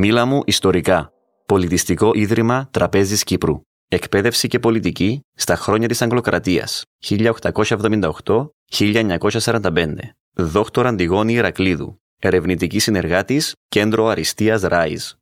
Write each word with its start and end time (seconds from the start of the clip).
Μίλα 0.00 0.24
μου 0.24 0.42
ιστορικά. 0.46 1.12
Πολιτιστικό 1.46 2.10
Ίδρυμα 2.14 2.68
Τραπέζης 2.70 3.24
Κύπρου. 3.24 3.60
Εκπαίδευση 3.88 4.48
και 4.48 4.58
πολιτική 4.58 5.20
στα 5.34 5.56
χρόνια 5.56 5.88
της 5.88 6.02
Αγγλοκρατίας 6.02 6.84
1878-1945. 7.08 9.94
Δόκτωρ 10.32 10.86
Αντιγόνη 10.86 11.32
Ηρακλήδου. 11.32 12.00
Ερευνητική 12.18 12.78
συνεργάτης 12.78 13.54
Κέντρο 13.68 14.06
Αριστείας 14.06 14.62
Ράιζ. 14.62 15.12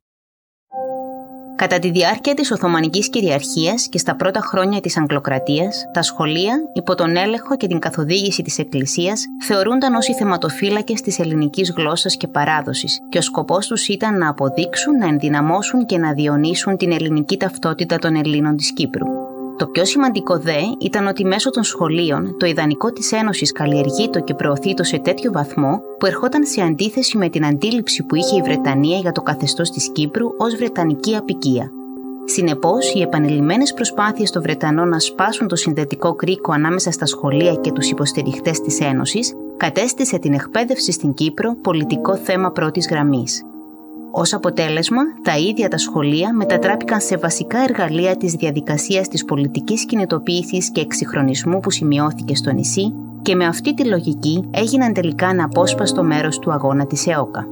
Κατά 1.57 1.79
τη 1.79 1.91
διάρκεια 1.91 2.33
της 2.33 2.51
Οθωμανικής 2.51 3.09
κυριαρχίας 3.09 3.87
και 3.89 3.97
στα 3.97 4.15
πρώτα 4.15 4.39
χρόνια 4.39 4.79
της 4.79 4.97
Αγγλοκρατίας, 4.97 5.85
τα 5.93 6.01
σχολεία, 6.01 6.53
υπό 6.73 6.95
τον 6.95 7.15
έλεγχο 7.15 7.57
και 7.57 7.67
την 7.67 7.79
καθοδήγηση 7.79 8.41
της 8.41 8.57
Εκκλησίας, 8.57 9.25
θεωρούνταν 9.41 9.95
ως 9.95 10.07
οι 10.07 10.13
θεματοφύλακες 10.13 11.01
της 11.01 11.19
ελληνικής 11.19 11.71
γλώσσας 11.71 12.17
και 12.17 12.27
παράδοσης 12.27 12.99
και 13.09 13.17
ο 13.17 13.21
σκοπός 13.21 13.67
τους 13.67 13.87
ήταν 13.87 14.17
να 14.17 14.29
αποδείξουν, 14.29 14.97
να 14.97 15.07
ενδυναμώσουν 15.07 15.85
και 15.85 15.97
να 15.97 16.13
διονύσουν 16.13 16.77
την 16.77 16.91
ελληνική 16.91 17.37
ταυτότητα 17.37 17.97
των 17.97 18.15
Ελλήνων 18.15 18.57
της 18.57 18.73
Κύπρου. 18.73 19.05
Το 19.57 19.67
πιο 19.67 19.85
σημαντικό 19.85 20.37
δε 20.37 20.57
ήταν 20.79 21.07
ότι 21.07 21.25
μέσω 21.25 21.49
των 21.49 21.63
σχολείων 21.63 22.37
το 22.37 22.45
ιδανικό 22.45 22.91
της 22.91 23.11
Ένωσης 23.11 23.51
καλλιεργείτο 23.51 24.19
και 24.19 24.33
προωθείτο 24.33 24.83
σε 24.83 24.97
τέτοιο 24.97 25.31
βαθμό 25.31 25.81
που 25.99 26.05
ερχόταν 26.05 26.45
σε 26.45 26.61
αντίθεση 26.61 27.17
με 27.17 27.29
την 27.29 27.45
αντίληψη 27.45 28.03
που 28.03 28.15
είχε 28.15 28.35
η 28.35 28.41
Βρετανία 28.41 28.97
για 28.97 29.11
το 29.11 29.21
καθεστώς 29.21 29.69
της 29.69 29.89
Κύπρου 29.91 30.27
ως 30.37 30.55
Βρετανική 30.55 31.15
απικία. 31.15 31.71
Συνεπώς, 32.25 32.93
οι 32.93 33.01
επανειλημμένες 33.01 33.73
προσπάθειες 33.73 34.31
των 34.31 34.41
Βρετανών 34.41 34.89
να 34.89 34.99
σπάσουν 34.99 35.47
το 35.47 35.55
συνδετικό 35.55 36.15
κρίκο 36.15 36.51
ανάμεσα 36.51 36.91
στα 36.91 37.05
σχολεία 37.05 37.53
και 37.53 37.71
τους 37.71 37.89
υποστηριχτές 37.89 38.61
της 38.61 38.79
Ένωσης 38.79 39.33
κατέστησε 39.57 40.17
την 40.17 40.33
εκπαίδευση 40.33 40.91
στην 40.91 41.13
Κύπρο 41.13 41.55
πολιτικό 41.61 42.15
θέμα 42.15 42.51
πρώτης 42.51 42.87
γραμμής. 42.87 43.46
Ω 44.17 44.21
αποτέλεσμα, 44.31 45.01
τα 45.21 45.37
ίδια 45.37 45.67
τα 45.67 45.77
σχολεία 45.77 46.33
μετατράπηκαν 46.33 47.01
σε 47.01 47.17
βασικά 47.17 47.59
εργαλεία 47.59 48.17
της 48.17 48.33
διαδικασίας 48.33 49.07
της 49.07 49.25
πολιτικής 49.25 49.85
κινητοποίησης 49.85 50.71
και 50.71 50.81
εξυγχρονισμού 50.81 51.59
που 51.59 51.71
σημειώθηκε 51.71 52.35
στο 52.35 52.51
νησί 52.51 52.93
και 53.21 53.35
με 53.35 53.45
αυτή 53.45 53.73
τη 53.73 53.85
λογική 53.85 54.49
έγιναν 54.51 54.93
τελικά 54.93 55.29
ένα 55.29 55.43
απόσπαστο 55.43 56.03
μέρος 56.03 56.39
του 56.39 56.51
αγώνα 56.51 56.87
της 56.87 57.07
ΕΟΚΑ. 57.07 57.47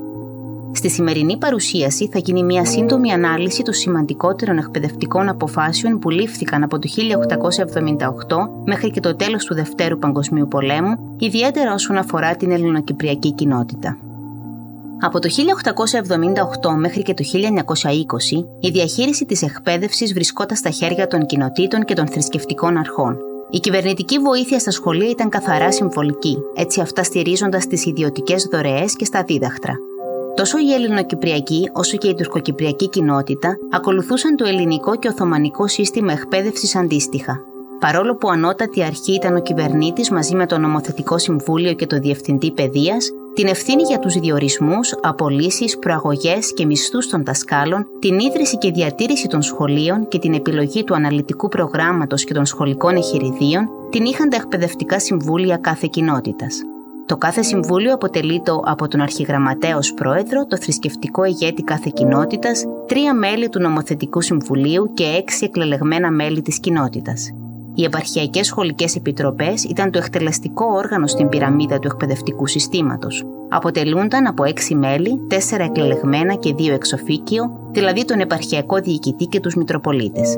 Στη 0.71 0.89
σημερινή 0.89 1.37
παρουσίαση 1.37 2.09
θα 2.11 2.19
γίνει 2.19 2.43
μια 2.43 2.65
σύντομη 2.65 3.11
ανάλυση 3.11 3.61
των 3.61 3.73
σημαντικότερων 3.73 4.57
εκπαιδευτικών 4.57 5.29
αποφάσεων 5.29 5.99
που 5.99 6.09
λήφθηκαν 6.09 6.63
από 6.63 6.79
το 6.79 6.89
1878 8.27 8.47
μέχρι 8.65 8.91
και 8.91 8.99
το 8.99 9.15
τέλος 9.15 9.45
του 9.45 9.53
Δευτέρου 9.53 9.97
Παγκοσμίου 9.97 10.47
Πολέμου, 10.47 11.15
ιδιαίτερα 11.19 11.73
όσον 11.73 11.97
αφορά 11.97 12.35
την 12.35 12.51
ελληνοκυπριακή 12.51 13.33
κοινότητα. 13.33 13.97
Από 14.99 15.19
το 15.19 15.29
1878 16.63 16.75
μέχρι 16.77 17.01
και 17.01 17.13
το 17.13 17.23
1920, 17.23 18.45
η 18.59 18.69
διαχείριση 18.69 19.25
της 19.25 19.41
εκπαίδευσης 19.41 20.13
βρισκόταν 20.13 20.57
στα 20.57 20.69
χέρια 20.69 21.07
των 21.07 21.25
κοινοτήτων 21.25 21.83
και 21.83 21.93
των 21.93 22.07
θρησκευτικών 22.07 22.77
αρχών. 22.77 23.17
Η 23.49 23.59
κυβερνητική 23.59 24.19
βοήθεια 24.19 24.59
στα 24.59 24.71
σχολεία 24.71 25.09
ήταν 25.09 25.29
καθαρά 25.29 25.71
συμβολική, 25.71 26.37
έτσι 26.55 26.81
αυτά 26.81 27.03
στηρίζοντας 27.03 27.67
τις 27.67 27.85
ιδιωτικές 27.85 28.47
δωρεές 28.51 28.95
και 28.95 29.05
στα 29.05 29.23
δίδαχτρα. 29.23 29.73
Τόσο 30.35 30.57
η 30.57 30.73
Ελληνοκυπριακή 30.73 31.69
όσο 31.73 31.97
και 31.97 32.07
η 32.07 32.15
τουρκοκυπριακή 32.15 32.89
κοινότητα 32.89 33.57
ακολουθούσαν 33.71 34.35
το 34.35 34.45
ελληνικό 34.45 34.95
και 34.95 35.07
οθωμανικό 35.07 35.67
σύστημα 35.67 36.11
εκπαίδευσης 36.11 36.75
αντίστοιχα. 36.75 37.39
Παρόλο 37.79 38.15
που 38.15 38.29
ανώτατη 38.29 38.83
αρχή 38.83 39.13
ήταν 39.13 39.35
ο 39.35 39.41
κυβερνήτης 39.41 40.09
μαζί 40.09 40.35
με 40.35 40.45
το 40.45 40.57
νομοθετικό 40.57 41.17
συμβούλιο 41.17 41.73
και 41.73 41.87
το 41.87 41.99
διευθυντή 41.99 42.51
παιδείας, 42.51 43.11
την 43.35 43.47
ευθύνη 43.47 43.81
για 43.81 43.99
τους 43.99 44.13
διορισμούς, 44.13 44.95
απολύσεις, 45.01 45.79
προαγωγές 45.79 46.53
και 46.53 46.65
μισθούς 46.65 47.07
των 47.07 47.25
δασκάλων, 47.25 47.87
την 47.99 48.19
ίδρυση 48.19 48.57
και 48.57 48.71
διατήρηση 48.71 49.27
των 49.27 49.41
σχολείων 49.41 50.07
και 50.07 50.19
την 50.19 50.33
επιλογή 50.33 50.83
του 50.83 50.95
αναλυτικού 50.95 51.47
προγράμματος 51.47 52.23
και 52.23 52.33
των 52.33 52.45
σχολικών 52.45 52.95
εχειριδίων 52.95 53.69
την 53.89 54.05
είχαν 54.05 54.29
τα 54.29 54.35
εκπαιδευτικά 54.35 54.99
συμβούλια 54.99 55.57
κάθε 55.57 55.87
κοινότητας. 55.91 56.61
Το 57.05 57.17
κάθε 57.17 57.41
συμβούλιο 57.41 57.93
αποτελείται 57.93 58.51
από 58.63 58.87
τον 58.87 59.01
αρχιγραμματέα 59.01 59.77
ως 59.77 59.93
πρόεδρο, 59.93 60.45
το 60.45 60.57
θρησκευτικό 60.57 61.23
ηγέτη 61.23 61.61
κάθε 61.61 61.91
κοινότητας, 61.93 62.65
τρία 62.87 63.13
μέλη 63.13 63.49
του 63.49 63.59
νομοθετικού 63.59 64.21
συμβουλίου 64.21 64.91
και 64.93 65.03
έξι 65.03 65.45
εκλελεγμένα 65.45 66.11
μέλη 66.11 66.41
της 66.41 66.59
κοινότητας. 66.59 67.29
Οι 67.75 67.83
επαρχιακές 67.83 68.47
σχολικές 68.47 68.95
επιτροπές 68.95 69.63
ήταν 69.63 69.91
το 69.91 69.97
εκτελεστικό 69.97 70.65
όργανο 70.65 71.07
στην 71.07 71.29
πυραμίδα 71.29 71.79
του 71.79 71.87
εκπαιδευτικού 71.87 72.47
συστήματος. 72.47 73.23
Αποτελούνταν 73.49 74.27
από 74.27 74.43
έξι 74.43 74.75
μέλη, 74.75 75.21
τέσσερα 75.27 75.63
εκλεγμένα 75.63 76.35
και 76.35 76.53
δύο 76.53 76.73
εξοφίκιο, 76.73 77.69
δηλαδή 77.71 78.05
τον 78.05 78.19
επαρχιακό 78.19 78.79
διοικητή 78.79 79.25
και 79.25 79.39
τους 79.39 79.55
Μητροπολίτες. 79.55 80.37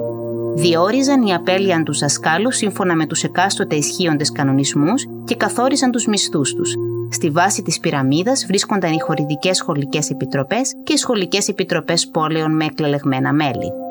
Διόριζαν 0.55 1.21
οι 1.21 1.33
απέλιαν 1.33 1.83
τους 1.83 1.99
δασκάλου 1.99 2.51
σύμφωνα 2.51 2.95
με 2.95 3.05
τους 3.05 3.23
εκάστοτε 3.23 3.75
ισχύοντες 3.75 4.31
κανονισμούς 4.31 5.05
και 5.23 5.35
καθόριζαν 5.35 5.91
τους 5.91 6.07
μισθούς 6.07 6.53
τους. 6.53 6.73
Στη 7.09 7.29
βάση 7.29 7.61
της 7.61 7.79
πυραμίδας 7.79 8.45
βρίσκονταν 8.45 8.91
οι 8.93 8.99
χωρητικέ 8.99 9.53
σχολικές 9.53 10.09
επιτροπές 10.09 10.73
και 10.83 10.93
οι 10.93 10.97
σχολικές 10.97 11.47
επιτροπές 11.47 12.07
πόλεων 12.07 12.55
με 12.55 12.65
εκλεγμένα 12.65 13.33
μέλη. 13.33 13.86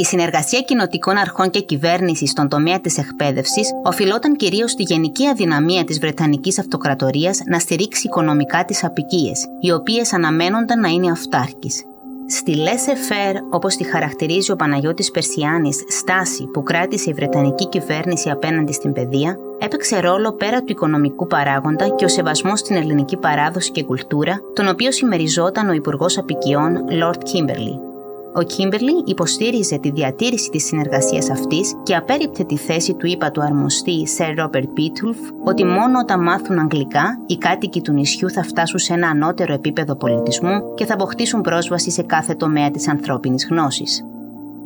Η 0.00 0.04
συνεργασία 0.04 0.60
κοινοτικών 0.60 1.16
αρχών 1.16 1.50
και 1.50 1.60
κυβέρνησης 1.60 2.30
στον 2.30 2.48
τομέα 2.48 2.80
της 2.80 2.98
εκπαίδευσης 2.98 3.70
οφειλόταν 3.84 4.36
κυρίως 4.36 4.70
στη 4.70 4.82
γενική 4.82 5.26
αδυναμία 5.26 5.84
της 5.84 5.98
Βρετανικής 5.98 6.58
Αυτοκρατορίας 6.58 7.40
να 7.46 7.58
στηρίξει 7.58 8.06
οικονομικά 8.06 8.64
τις 8.64 8.84
απικίες, 8.84 9.46
οι 9.60 9.72
οποίες 9.72 10.12
αναμένονταν 10.12 10.80
να 10.80 10.88
είναι 10.88 11.10
αυτάρκης. 11.10 11.84
Στη 12.26 12.54
laissez-faire, 12.56 13.36
όπως 13.50 13.76
τη 13.76 13.84
χαρακτηρίζει 13.84 14.52
ο 14.52 14.56
Παναγιώτης 14.56 15.10
Περσιάνης, 15.10 15.84
στάση 15.88 16.46
που 16.46 16.62
κράτησε 16.62 17.10
η 17.10 17.12
Βρετανική 17.12 17.68
κυβέρνηση 17.68 18.30
απέναντι 18.30 18.72
στην 18.72 18.92
παιδεία, 18.92 19.36
έπαιξε 19.58 20.00
ρόλο 20.00 20.32
πέρα 20.32 20.58
του 20.58 20.72
οικονομικού 20.72 21.26
παράγοντα 21.26 21.88
και 21.88 22.04
ο 22.04 22.08
σεβασμός 22.08 22.58
στην 22.58 22.76
ελληνική 22.76 23.16
παράδοση 23.16 23.70
και 23.70 23.84
κουλτούρα, 23.84 24.40
τον 24.54 24.68
οποίο 24.68 24.92
συμμεριζόταν 24.92 25.68
ο 25.68 25.72
Υπουργός 25.72 26.18
Απικιών 26.18 26.76
Lord 26.90 27.18
Kimberley. 27.18 27.87
Ο 28.34 28.42
Κίμπερλι 28.42 29.02
υποστήριζε 29.04 29.78
τη 29.78 29.90
διατήρηση 29.90 30.50
της 30.50 30.64
συνεργασίας 30.64 31.30
αυτής 31.30 31.74
και 31.82 31.94
απέριπτε 31.94 32.44
τη 32.44 32.56
θέση 32.56 32.94
του 32.94 33.06
είπα 33.06 33.30
του 33.30 33.42
αρμοστή 33.42 34.06
Sir 34.18 34.44
Robert 34.44 34.62
Beethoven 34.62 35.34
ότι 35.44 35.64
μόνο 35.64 35.98
όταν 35.98 36.22
μάθουν 36.22 36.58
αγγλικά 36.58 37.22
οι 37.26 37.36
κάτοικοι 37.36 37.80
του 37.80 37.92
νησιού 37.92 38.30
θα 38.30 38.42
φτάσουν 38.42 38.78
σε 38.78 38.92
ένα 38.92 39.08
ανώτερο 39.08 39.52
επίπεδο 39.52 39.96
πολιτισμού 39.96 40.74
και 40.74 40.84
θα 40.84 40.94
αποκτήσουν 40.94 41.40
πρόσβαση 41.40 41.90
σε 41.90 42.02
κάθε 42.02 42.34
τομέα 42.34 42.70
της 42.70 42.88
ανθρώπινης 42.88 43.46
γνώσης. 43.50 44.04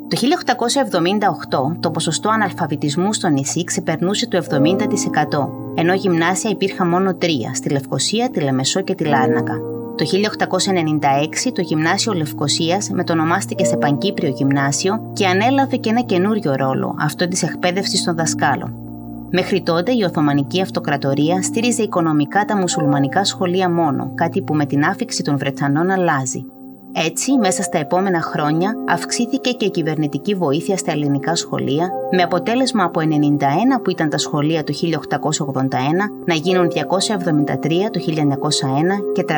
Το 0.09 0.17
1878 1.75 1.77
το 1.81 1.91
ποσοστό 1.91 2.29
αναλφαβητισμού 2.29 3.13
στο 3.13 3.29
νησί 3.29 3.65
ξεπερνούσε 3.65 4.29
το 4.29 4.45
70% 4.51 4.63
ενώ 5.75 5.95
γυμνάσια 5.95 6.51
υπήρχαν 6.51 6.89
μόνο 6.89 7.15
τρία 7.15 7.55
στη 7.55 7.69
Λευκοσία, 7.69 8.31
τη 8.31 8.41
Λεμεσό 8.41 8.81
και 8.81 8.95
τη 8.95 9.05
Λάρνακα. 9.05 9.72
Το 9.97 10.05
1896 10.05 11.53
το 11.53 11.61
Γυμνάσιο 11.61 12.13
Λευκοσίας 12.13 12.91
μετονομάστηκε 12.91 13.65
σε 13.65 13.77
Πανκύπριο 13.77 14.29
Γυμνάσιο 14.29 15.11
και 15.13 15.27
ανέλαβε 15.27 15.77
και 15.77 15.91
ένα 15.91 16.01
καινούριο 16.03 16.55
ρόλο, 16.57 16.95
αυτό 16.99 17.29
της 17.29 17.43
εκπαίδευσης 17.43 18.05
των 18.05 18.17
δασκάλων. 18.17 18.77
Μέχρι 19.31 19.63
τότε 19.63 19.93
η 19.93 20.03
Οθωμανική 20.03 20.61
Αυτοκρατορία 20.61 21.43
στήριζε 21.43 21.83
οικονομικά 21.83 22.45
τα 22.45 22.57
μουσουλμανικά 22.57 23.25
σχολεία 23.25 23.71
μόνο, 23.71 24.13
κάτι 24.15 24.43
που 24.43 24.55
με 24.55 24.67
την 24.67 24.85
άφηξη 24.85 25.23
των 25.23 25.39
Βρετανών 25.39 25.91
αλλάζει. 25.91 26.45
Έτσι, 26.95 27.39
μέσα 27.39 27.63
στα 27.63 27.79
επόμενα 27.79 28.21
χρόνια 28.21 28.75
αυξήθηκε 28.89 29.51
και 29.51 29.65
η 29.65 29.71
κυβερνητική 29.71 30.35
βοήθεια 30.35 30.77
στα 30.77 30.93
ελληνικά 30.93 31.35
σχολεία, 31.35 31.89
με 32.11 32.23
αποτέλεσμα 32.23 32.85
από 32.85 33.01
91 33.01 33.05
που 33.83 33.91
ήταν 33.91 34.09
τα 34.09 34.19
σχολεία 34.19 34.65
το 34.65 34.73
1881 34.73 35.69
να 36.27 36.35
γίνουν 36.35 36.69
273 36.69 36.75
το 37.91 38.01
1901 38.07 39.13
και 39.13 39.25
387 39.29 39.35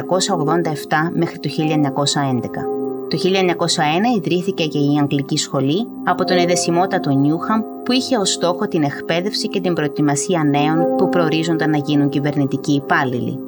μέχρι 1.13 1.39
το 1.39 1.49
1911. 1.59 2.75
Το 3.09 3.19
1901 3.23 4.17
ιδρύθηκε 4.17 4.67
και 4.67 4.79
η 4.79 4.99
Αγγλική 5.01 5.37
Σχολή 5.37 5.87
από 6.05 6.25
τον 6.25 6.37
εδεσιμότατο 6.37 7.11
Νιούχαμ 7.11 7.61
που 7.85 7.93
είχε 7.93 8.17
ως 8.17 8.31
στόχο 8.31 8.69
την 8.69 8.83
εκπαίδευση 8.83 9.49
και 9.49 9.61
την 9.61 9.73
προετοιμασία 9.73 10.45
νέων 10.45 10.97
που 10.97 11.09
προορίζονταν 11.09 11.71
να 11.71 11.77
γίνουν 11.77 12.09
κυβερνητικοί 12.09 12.73
υπάλληλοι. 12.73 13.39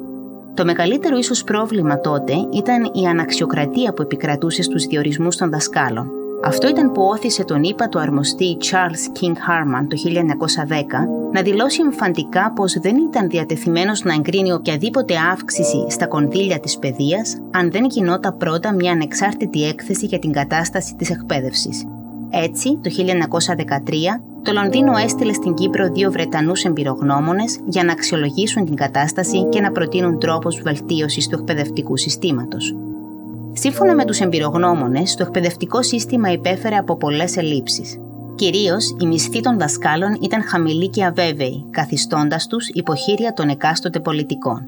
Το 0.57 0.65
μεγαλύτερο 0.65 1.17
ίσως 1.17 1.43
πρόβλημα 1.43 1.99
τότε 1.99 2.33
ήταν 2.53 2.91
η 2.93 3.07
αναξιοκρατία 3.07 3.93
που 3.93 4.01
επικρατούσε 4.01 4.61
στους 4.61 4.85
διορισμούς 4.85 5.35
των 5.35 5.49
δασκάλων. 5.49 6.11
Αυτό 6.43 6.67
ήταν 6.67 6.91
που 6.91 7.01
όθησε 7.01 7.43
τον 7.43 7.63
ύπατο 7.63 7.99
αρμοστή 7.99 8.57
Charles 8.61 9.19
King 9.19 9.31
Harman 9.31 9.87
το 9.87 9.97
1910 10.67 10.83
να 11.33 11.41
δηλώσει 11.41 11.81
εμφαντικά 11.81 12.51
πως 12.55 12.73
δεν 12.73 12.95
ήταν 12.97 13.29
διατεθειμένος 13.29 14.03
να 14.03 14.13
εγκρίνει 14.13 14.51
οποιαδήποτε 14.51 15.13
αύξηση 15.31 15.85
στα 15.89 16.07
κονδύλια 16.07 16.59
της 16.59 16.77
παιδείας 16.77 17.37
αν 17.51 17.71
δεν 17.71 17.85
γινόταν 17.85 18.37
πρώτα 18.37 18.73
μια 18.73 18.91
ανεξάρτητη 18.91 19.67
έκθεση 19.67 20.05
για 20.05 20.19
την 20.19 20.31
κατάσταση 20.31 20.95
της 20.95 21.09
εκπαίδευσης. 21.09 21.85
Έτσι, 22.29 22.79
το 22.83 22.89
1913, 22.89 24.21
το 24.47 24.53
Λονδίνο 24.53 24.97
έστειλε 24.97 25.33
στην 25.33 25.53
Κύπρο 25.53 25.89
δύο 25.91 26.11
Βρετανούς 26.11 26.63
εμπειρογνώμονες 26.63 27.59
για 27.65 27.83
να 27.83 27.91
αξιολογήσουν 27.91 28.65
την 28.65 28.75
κατάσταση 28.75 29.45
και 29.49 29.61
να 29.61 29.71
προτείνουν 29.71 30.19
τρόπους 30.19 30.61
βελτίωσης 30.61 31.27
του 31.27 31.37
εκπαιδευτικού 31.39 31.97
συστήματος. 31.97 32.75
Σύμφωνα 33.51 33.95
με 33.95 34.05
τους 34.05 34.19
εμπειρογνώμονες, 34.19 35.15
το 35.15 35.23
εκπαιδευτικό 35.23 35.81
σύστημα 35.81 36.31
υπέφερε 36.31 36.75
από 36.75 36.97
πολλές 36.97 37.37
ελλείψεις. 37.37 37.97
Κυρίως, 38.35 38.95
η 38.99 39.05
μισθή 39.05 39.41
των 39.41 39.57
δασκάλων 39.57 40.17
ήταν 40.21 40.43
χαμηλή 40.43 40.89
και 40.89 41.05
αβέβαιη, 41.05 41.65
καθιστώντας 41.69 42.47
τους 42.47 42.67
υποχείρια 42.67 43.33
των 43.33 43.49
εκάστοτε 43.49 43.99
πολιτικών. 43.99 44.65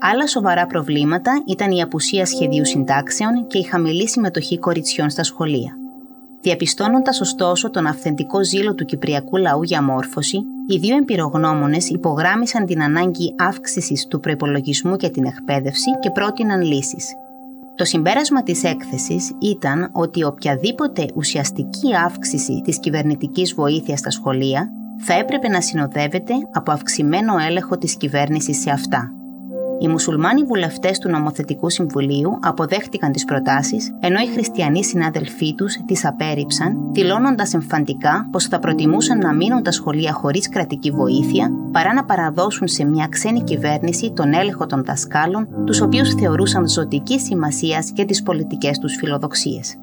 Άλλα 0.00 0.26
σοβαρά 0.26 0.66
προβλήματα 0.66 1.42
ήταν 1.46 1.70
η 1.70 1.82
απουσία 1.82 2.26
σχεδίου 2.26 2.64
συντάξεων 2.64 3.46
και 3.46 3.58
η 3.58 3.62
χαμηλή 3.62 4.08
συμμετοχή 4.08 4.58
κοριτσιών 4.58 5.10
στα 5.10 5.22
σχολεία. 5.22 5.87
Διαπιστώνοντας 6.40 7.20
ωστόσο 7.20 7.70
τον 7.70 7.86
αυθεντικό 7.86 8.44
ζήλο 8.44 8.74
του 8.74 8.84
κυπριακού 8.84 9.36
λαού 9.36 9.62
για 9.62 9.82
μόρφωση, 9.82 10.38
οι 10.66 10.76
δύο 10.78 10.96
εμπειρογνώμονες 10.96 11.88
υπογράμμισαν 11.88 12.66
την 12.66 12.82
ανάγκη 12.82 13.34
αύξησης 13.38 14.06
του 14.06 14.20
προπολογισμού 14.20 14.94
για 14.98 15.10
την 15.10 15.24
εκπαίδευση 15.24 15.98
και 16.00 16.10
πρότειναν 16.10 16.62
λύσεις. 16.62 17.12
Το 17.74 17.84
συμπέρασμα 17.84 18.42
της 18.42 18.64
έκθεσης 18.64 19.32
ήταν 19.38 19.90
ότι 19.92 20.24
οποιαδήποτε 20.24 21.06
ουσιαστική 21.14 21.94
αύξηση 22.04 22.60
της 22.64 22.78
κυβερνητικής 22.78 23.54
βοήθειας 23.54 23.98
στα 23.98 24.10
σχολεία 24.10 24.70
θα 24.98 25.14
έπρεπε 25.14 25.48
να 25.48 25.60
συνοδεύεται 25.60 26.34
από 26.52 26.72
αυξημένο 26.72 27.36
έλεγχο 27.48 27.78
της 27.78 27.96
κυβέρνησης 27.96 28.60
σε 28.60 28.70
αυτά. 28.70 29.17
Οι 29.80 29.88
μουσουλμάνοι 29.88 30.42
βουλευτές 30.42 30.98
του 30.98 31.10
Νομοθετικού 31.10 31.70
Συμβουλίου 31.70 32.38
αποδέχτηκαν 32.42 33.12
τις 33.12 33.24
προτάσεις, 33.24 33.94
ενώ 34.00 34.20
οι 34.20 34.26
χριστιανοί 34.26 34.84
συνάδελφοί 34.84 35.54
τους 35.54 35.76
τις 35.86 36.06
απέρριψαν, 36.06 36.92
δηλώνοντας 36.92 37.54
εμφαντικά 37.54 38.28
πως 38.30 38.44
θα 38.44 38.58
προτιμούσαν 38.58 39.18
να 39.18 39.34
μείνουν 39.34 39.62
τα 39.62 39.70
σχολεία 39.70 40.12
χωρίς 40.12 40.48
κρατική 40.48 40.90
βοήθεια 40.90 41.50
παρά 41.72 41.94
να 41.94 42.04
παραδώσουν 42.04 42.68
σε 42.68 42.84
μια 42.84 43.06
ξένη 43.06 43.42
κυβέρνηση 43.42 44.12
τον 44.12 44.34
έλεγχο 44.34 44.66
των 44.66 44.84
δασκάλων, 44.84 45.48
τους 45.66 45.80
οποίους 45.80 46.14
θεωρούσαν 46.14 46.68
ζωτική 46.68 47.20
σημασία 47.20 47.84
για 47.94 48.04
τις 48.04 48.22
πολιτικές 48.22 48.78
τους 48.78 48.96
φιλοδοξίες. 48.96 49.76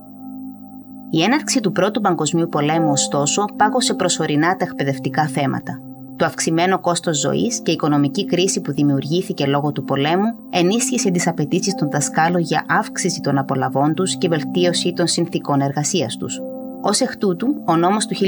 Η 1.10 1.24
έναρξη 1.24 1.60
του 1.60 1.72
Πρώτου 1.72 2.02
Παγκοσμίου 2.02 2.50
Πολέμου, 2.50 2.92
ωστόσο, 2.92 3.46
πάγωσε 3.56 3.94
προσωρινά 3.94 4.56
τα 4.56 4.66
εκπαιδευτικά 4.66 5.28
θέματα. 5.28 5.80
Το 6.18 6.26
αυξημένο 6.26 6.80
κόστος 6.80 7.20
ζωής 7.20 7.62
και 7.62 7.72
η 7.72 7.74
οικονομική 7.74 8.26
κρίση 8.26 8.62
που 8.62 8.72
δημιουργήθηκε 8.72 9.46
λόγω 9.46 9.72
του 9.72 9.84
πολέμου 9.84 10.36
ενίσχυσε 10.50 11.12
τις 11.12 11.28
απαιτήσεις 11.28 11.76
των 11.76 11.90
δασκάλων 11.92 12.42
για 12.42 12.66
αύξηση 12.68 13.22
των 13.22 13.38
απολαβών 13.38 13.94
τους 13.94 14.18
και 14.18 14.28
βελτίωση 14.28 14.94
των 14.94 15.08
συνθήκων 15.08 15.62
εργασίας 15.62 16.18
τους. 16.18 16.40
Ω 16.82 16.90
εκ 17.00 17.18
τούτου, 17.18 17.48
ο 17.66 17.76
νόμος 17.76 18.06
του 18.06 18.16
1920 18.16 18.26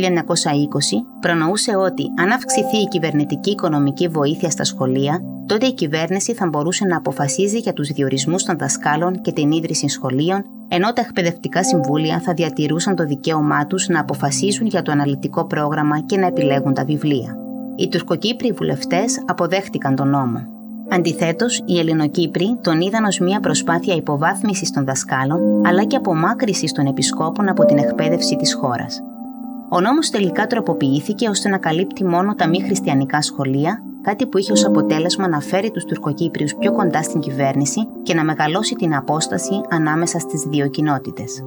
προνοούσε 1.20 1.76
ότι 1.76 2.04
αν 2.20 2.32
αυξηθεί 2.32 2.78
η 2.78 2.88
κυβερνητική 2.88 3.50
οικονομική 3.50 4.08
βοήθεια 4.08 4.50
στα 4.50 4.64
σχολεία, 4.64 5.22
τότε 5.46 5.66
η 5.66 5.74
κυβέρνηση 5.74 6.34
θα 6.34 6.48
μπορούσε 6.48 6.86
να 6.86 6.98
αποφασίζει 6.98 7.58
για 7.58 7.74
τους 7.74 7.88
διορισμούς 7.88 8.44
των 8.44 8.58
δασκάλων 8.58 9.22
και 9.22 9.32
την 9.32 9.52
ίδρυση 9.52 9.88
σχολείων, 9.88 10.44
ενώ 10.68 10.94
τα 10.94 11.02
εκπαιδευτικά 11.02 11.64
συμβούλια 11.64 12.20
θα 12.20 12.34
διατηρούσαν 12.34 12.96
το 12.96 13.06
δικαίωμά 13.06 13.68
τους 13.68 13.88
να 13.88 14.00
αποφασίζουν 14.00 14.68
για 14.68 14.82
το 14.82 14.92
αναλυτικό 14.92 15.46
πρόγραμμα 15.46 16.00
και 16.00 16.18
να 16.18 16.26
επιλέγουν 16.26 16.74
τα 16.74 16.86
βιβλία. 16.86 17.47
Οι 17.80 17.88
Τουρκοκύπριοι 17.88 18.52
βουλευτές 18.52 19.24
αποδέχτηκαν 19.26 19.96
τον 19.96 20.10
νόμο. 20.10 20.48
Αντιθέτως, 20.90 21.62
οι 21.66 21.80
Ελληνοκύπροι 21.80 22.58
τον 22.62 22.82
είδαν 22.82 23.04
ως 23.04 23.20
μια 23.20 23.40
προσπάθεια 23.40 23.96
υποβάθμισης 23.96 24.72
των 24.72 24.86
δασκάλων 24.86 25.66
αλλά 25.66 25.84
και 25.84 25.96
απομάκρυσης 25.96 26.72
των 26.72 26.86
επισκόπων 26.86 27.50
από 27.50 27.66
την 27.66 27.78
εκπαίδευση 27.78 28.36
της 28.36 28.54
χώρας. 28.54 29.02
Ο 29.70 29.82
νόμος 29.82 30.10
τελικά 30.10 30.48
τροποποιήθηκε 30.48 31.30
ώστε 31.30 31.50
να 31.50 31.58
καλύπτει 31.58 32.06
μόνο 32.06 32.36
τα 32.36 32.48
μη 32.48 32.62
χριστιανικά 32.62 33.22
σχολεία, 33.22 33.84
κάτι 34.02 34.26
που 34.26 34.38
είχε 34.38 34.52
ως 34.52 34.66
αποτέλεσμα 34.66 35.28
να 35.28 35.40
φέρει 35.40 35.72
τους 35.72 35.86
Τουρκοκύπριους 35.86 36.56
πιο 36.56 36.72
κοντά 36.72 37.04
στην 37.04 37.20
κυβέρνηση 37.20 37.88
και 38.04 38.14
να 38.14 38.24
μεγαλώσει 38.24 38.76
την 38.76 38.96
απόσταση 38.96 39.62
ανάμεσα 39.70 40.20
στις 40.20 40.42
δύο 40.42 40.68
κοινότητες. 40.68 41.44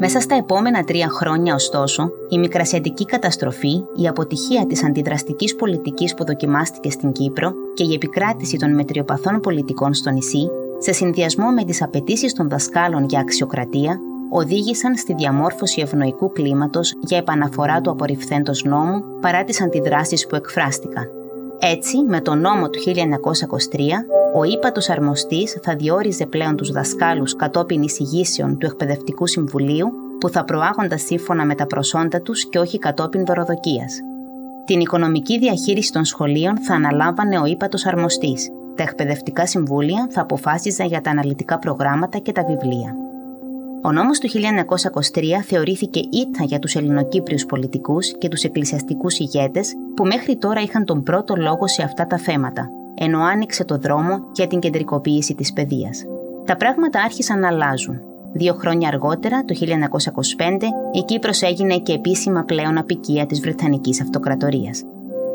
Μέσα 0.00 0.20
στα 0.20 0.34
επόμενα 0.34 0.84
τρία 0.84 1.08
χρόνια, 1.08 1.54
ωστόσο, 1.54 2.10
η 2.28 2.38
μικρασιατική 2.38 3.04
καταστροφή, 3.04 3.84
η 3.94 4.08
αποτυχία 4.08 4.66
της 4.66 4.84
αντιδραστικής 4.84 5.54
πολιτικής 5.54 6.14
που 6.14 6.24
δοκιμάστηκε 6.24 6.90
στην 6.90 7.12
Κύπρο 7.12 7.52
και 7.74 7.84
η 7.84 7.92
επικράτηση 7.92 8.56
των 8.56 8.74
μετριοπαθών 8.74 9.40
πολιτικών 9.40 9.94
στο 9.94 10.10
νησί, 10.10 10.50
σε 10.78 10.92
συνδυασμό 10.92 11.50
με 11.50 11.64
τις 11.64 11.82
απαιτήσεις 11.82 12.32
των 12.32 12.48
δασκάλων 12.48 13.04
για 13.04 13.20
αξιοκρατία, 13.20 14.00
οδήγησαν 14.30 14.96
στη 14.96 15.14
διαμόρφωση 15.14 15.80
ευνοϊκού 15.80 16.32
κλίματος 16.32 16.94
για 17.00 17.18
επαναφορά 17.18 17.80
του 17.80 17.90
απορριφθέντος 17.90 18.64
νόμου 18.64 19.02
παρά 19.20 19.44
τις 19.44 19.62
αντιδράσεις 19.62 20.26
που 20.26 20.36
εκφράστηκαν. 20.36 21.17
Έτσι, 21.60 22.02
με 22.02 22.20
τον 22.20 22.40
νόμο 22.40 22.70
του 22.70 22.78
1923, 22.78 22.98
ο 24.34 24.44
ύπατος 24.44 24.88
αρμοστής 24.88 25.58
θα 25.62 25.76
διόριζε 25.76 26.26
πλέον 26.26 26.56
τους 26.56 26.70
δασκάλους 26.70 27.36
κατόπιν 27.36 27.82
εισηγήσεων 27.82 28.58
του 28.58 28.66
Εκπαιδευτικού 28.66 29.26
Συμβουλίου 29.26 29.88
που 30.20 30.28
θα 30.28 30.44
προάγονταν 30.44 30.98
σύμφωνα 30.98 31.44
με 31.44 31.54
τα 31.54 31.66
προσόντα 31.66 32.22
τους 32.22 32.48
και 32.48 32.58
όχι 32.58 32.78
κατόπιν 32.78 33.24
δωροδοκίας. 33.24 33.98
Την 34.64 34.80
οικονομική 34.80 35.38
διαχείριση 35.38 35.92
των 35.92 36.04
σχολείων 36.04 36.58
θα 36.58 36.74
αναλάμβανε 36.74 37.38
ο 37.38 37.44
ύπατος 37.44 37.86
αρμοστής. 37.86 38.48
Τα 38.74 38.82
εκπαιδευτικά 38.82 39.46
συμβούλια 39.46 40.08
θα 40.10 40.20
αποφάσιζαν 40.20 40.86
για 40.86 41.00
τα 41.00 41.10
αναλυτικά 41.10 41.58
προγράμματα 41.58 42.18
και 42.18 42.32
τα 42.32 42.44
βιβλία. 42.44 43.07
Ο 43.82 43.92
νόμος 43.92 44.18
του 44.18 44.28
1923 44.28 45.42
θεωρήθηκε 45.44 45.98
ήττα 45.98 46.44
για 46.44 46.58
τους 46.58 46.74
Ελληνοκύπριους 46.74 47.46
πολιτικούς 47.46 48.18
και 48.18 48.28
τους 48.28 48.42
εκκλησιαστικούς 48.42 49.18
ηγέτες 49.18 49.74
που 49.94 50.04
μέχρι 50.04 50.36
τώρα 50.36 50.60
είχαν 50.60 50.84
τον 50.84 51.02
πρώτο 51.02 51.34
λόγο 51.36 51.66
σε 51.66 51.82
αυτά 51.82 52.06
τα 52.06 52.16
θέματα, 52.16 52.70
ενώ 52.94 53.20
άνοιξε 53.20 53.64
το 53.64 53.78
δρόμο 53.78 54.18
για 54.32 54.46
την 54.46 54.58
κεντρικοποίηση 54.58 55.34
της 55.34 55.52
παιδείας. 55.52 56.04
Τα 56.44 56.56
πράγματα 56.56 57.00
άρχισαν 57.02 57.40
να 57.40 57.48
αλλάζουν. 57.48 58.00
Δύο 58.32 58.54
χρόνια 58.54 58.88
αργότερα, 58.88 59.44
το 59.44 59.54
1925, 59.54 60.66
η 60.92 61.00
Κύπρος 61.00 61.42
έγινε 61.42 61.78
και 61.78 61.92
επίσημα 61.92 62.42
πλέον 62.42 62.78
απικία 62.78 63.26
της 63.26 63.40
Βρετανικής 63.40 64.00
Αυτοκρατορίας. 64.00 64.82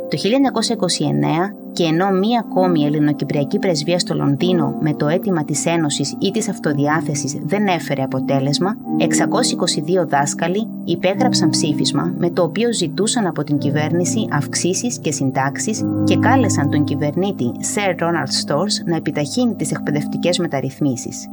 Το 0.10 0.18
1929 0.18 1.56
και 1.74 1.84
ενώ 1.84 2.10
μία 2.12 2.40
ακόμη 2.40 2.86
ελληνοκυπριακή 2.86 3.60
πρεσβεία 3.60 4.00
στο 4.00 4.16
Λονδίνο 4.16 4.78
με 4.80 4.94
το 4.94 5.08
αίτημα 5.08 5.46
της 5.46 5.66
Ένωσης 5.66 6.16
ή 6.20 6.32
της 6.32 6.50
Αυτοδιάθεσης 6.50 7.38
δεν 7.44 7.68
έφερε 7.68 8.04
αποτέλεσμα, 8.04 8.76
622 9.00 10.08
δάσκαλοι 10.08 10.68
υπέγραψαν 10.84 11.50
ψήφισμα 11.50 12.14
με 12.18 12.30
το 12.30 12.44
οποίο 12.44 12.74
ζητούσαν 12.74 13.26
από 13.26 13.44
την 13.44 13.58
κυβέρνηση 13.58 14.28
αυξήσεις 14.32 15.00
και 15.00 15.12
συντάξεις 15.12 15.84
και 16.04 16.18
κάλεσαν 16.18 16.70
τον 16.70 16.84
κυβερνήτη 16.84 17.52
Sir 17.76 17.90
Ronald 17.90 18.48
Stores 18.48 18.86
να 18.86 18.96
επιταχύνει 18.96 19.56
τις 19.56 19.72
εκπαιδευτικές 19.72 20.38
μεταρρυθμίσεις. 20.38 21.28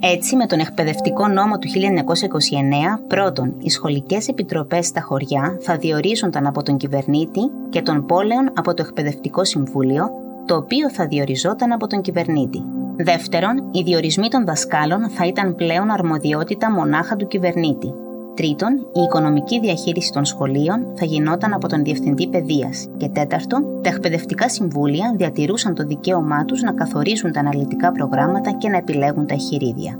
Έτσι, 0.00 0.36
με 0.36 0.46
τον 0.46 0.58
εκπαιδευτικό 0.58 1.28
νόμο 1.28 1.58
του 1.58 1.68
1929, 1.68 3.00
πρώτον, 3.06 3.54
οι 3.58 3.70
σχολικές 3.70 4.28
επιτροπές 4.28 4.86
στα 4.86 5.00
χωριά 5.00 5.58
θα 5.60 5.76
διορίζονταν 5.76 6.46
από 6.46 6.62
τον 6.62 6.76
κυβερνήτη 6.76 7.40
και 7.68 7.82
των 7.82 8.06
πόλεων 8.06 8.52
από 8.54 8.74
το 8.74 8.82
εκπαιδευτικό 8.86 9.44
συμβούλιο, 9.44 10.10
το 10.46 10.56
οποίο 10.56 10.90
θα 10.90 11.06
διοριζόταν 11.06 11.72
από 11.72 11.86
τον 11.86 12.00
κυβερνήτη. 12.00 12.64
Δεύτερον, 12.96 13.68
οι 13.70 13.82
διορισμοί 13.82 14.28
των 14.28 14.44
δασκάλων 14.44 15.10
θα 15.10 15.26
ήταν 15.26 15.54
πλέον 15.54 15.90
αρμοδιότητα 15.90 16.72
μονάχα 16.72 17.16
του 17.16 17.26
κυβερνήτη, 17.26 17.94
Τρίτον, 18.36 18.72
η 18.92 19.00
οικονομική 19.00 19.60
διαχείριση 19.60 20.12
των 20.12 20.24
σχολείων 20.24 20.86
θα 20.94 21.04
γινόταν 21.04 21.52
από 21.52 21.68
τον 21.68 21.84
Διευθυντή 21.84 22.28
Παιδείας. 22.28 22.86
Και 22.96 23.08
τέταρτον, 23.08 23.64
τα 23.82 23.88
εκπαιδευτικά 23.88 24.48
συμβούλια 24.48 25.14
διατηρούσαν 25.16 25.74
το 25.74 25.84
δικαίωμά 25.84 26.44
τους 26.44 26.62
να 26.62 26.72
καθορίζουν 26.72 27.32
τα 27.32 27.40
αναλυτικά 27.40 27.92
προγράμματα 27.92 28.50
και 28.50 28.68
να 28.68 28.76
επιλέγουν 28.76 29.26
τα 29.26 29.34
εγχειρίδια. 29.34 29.98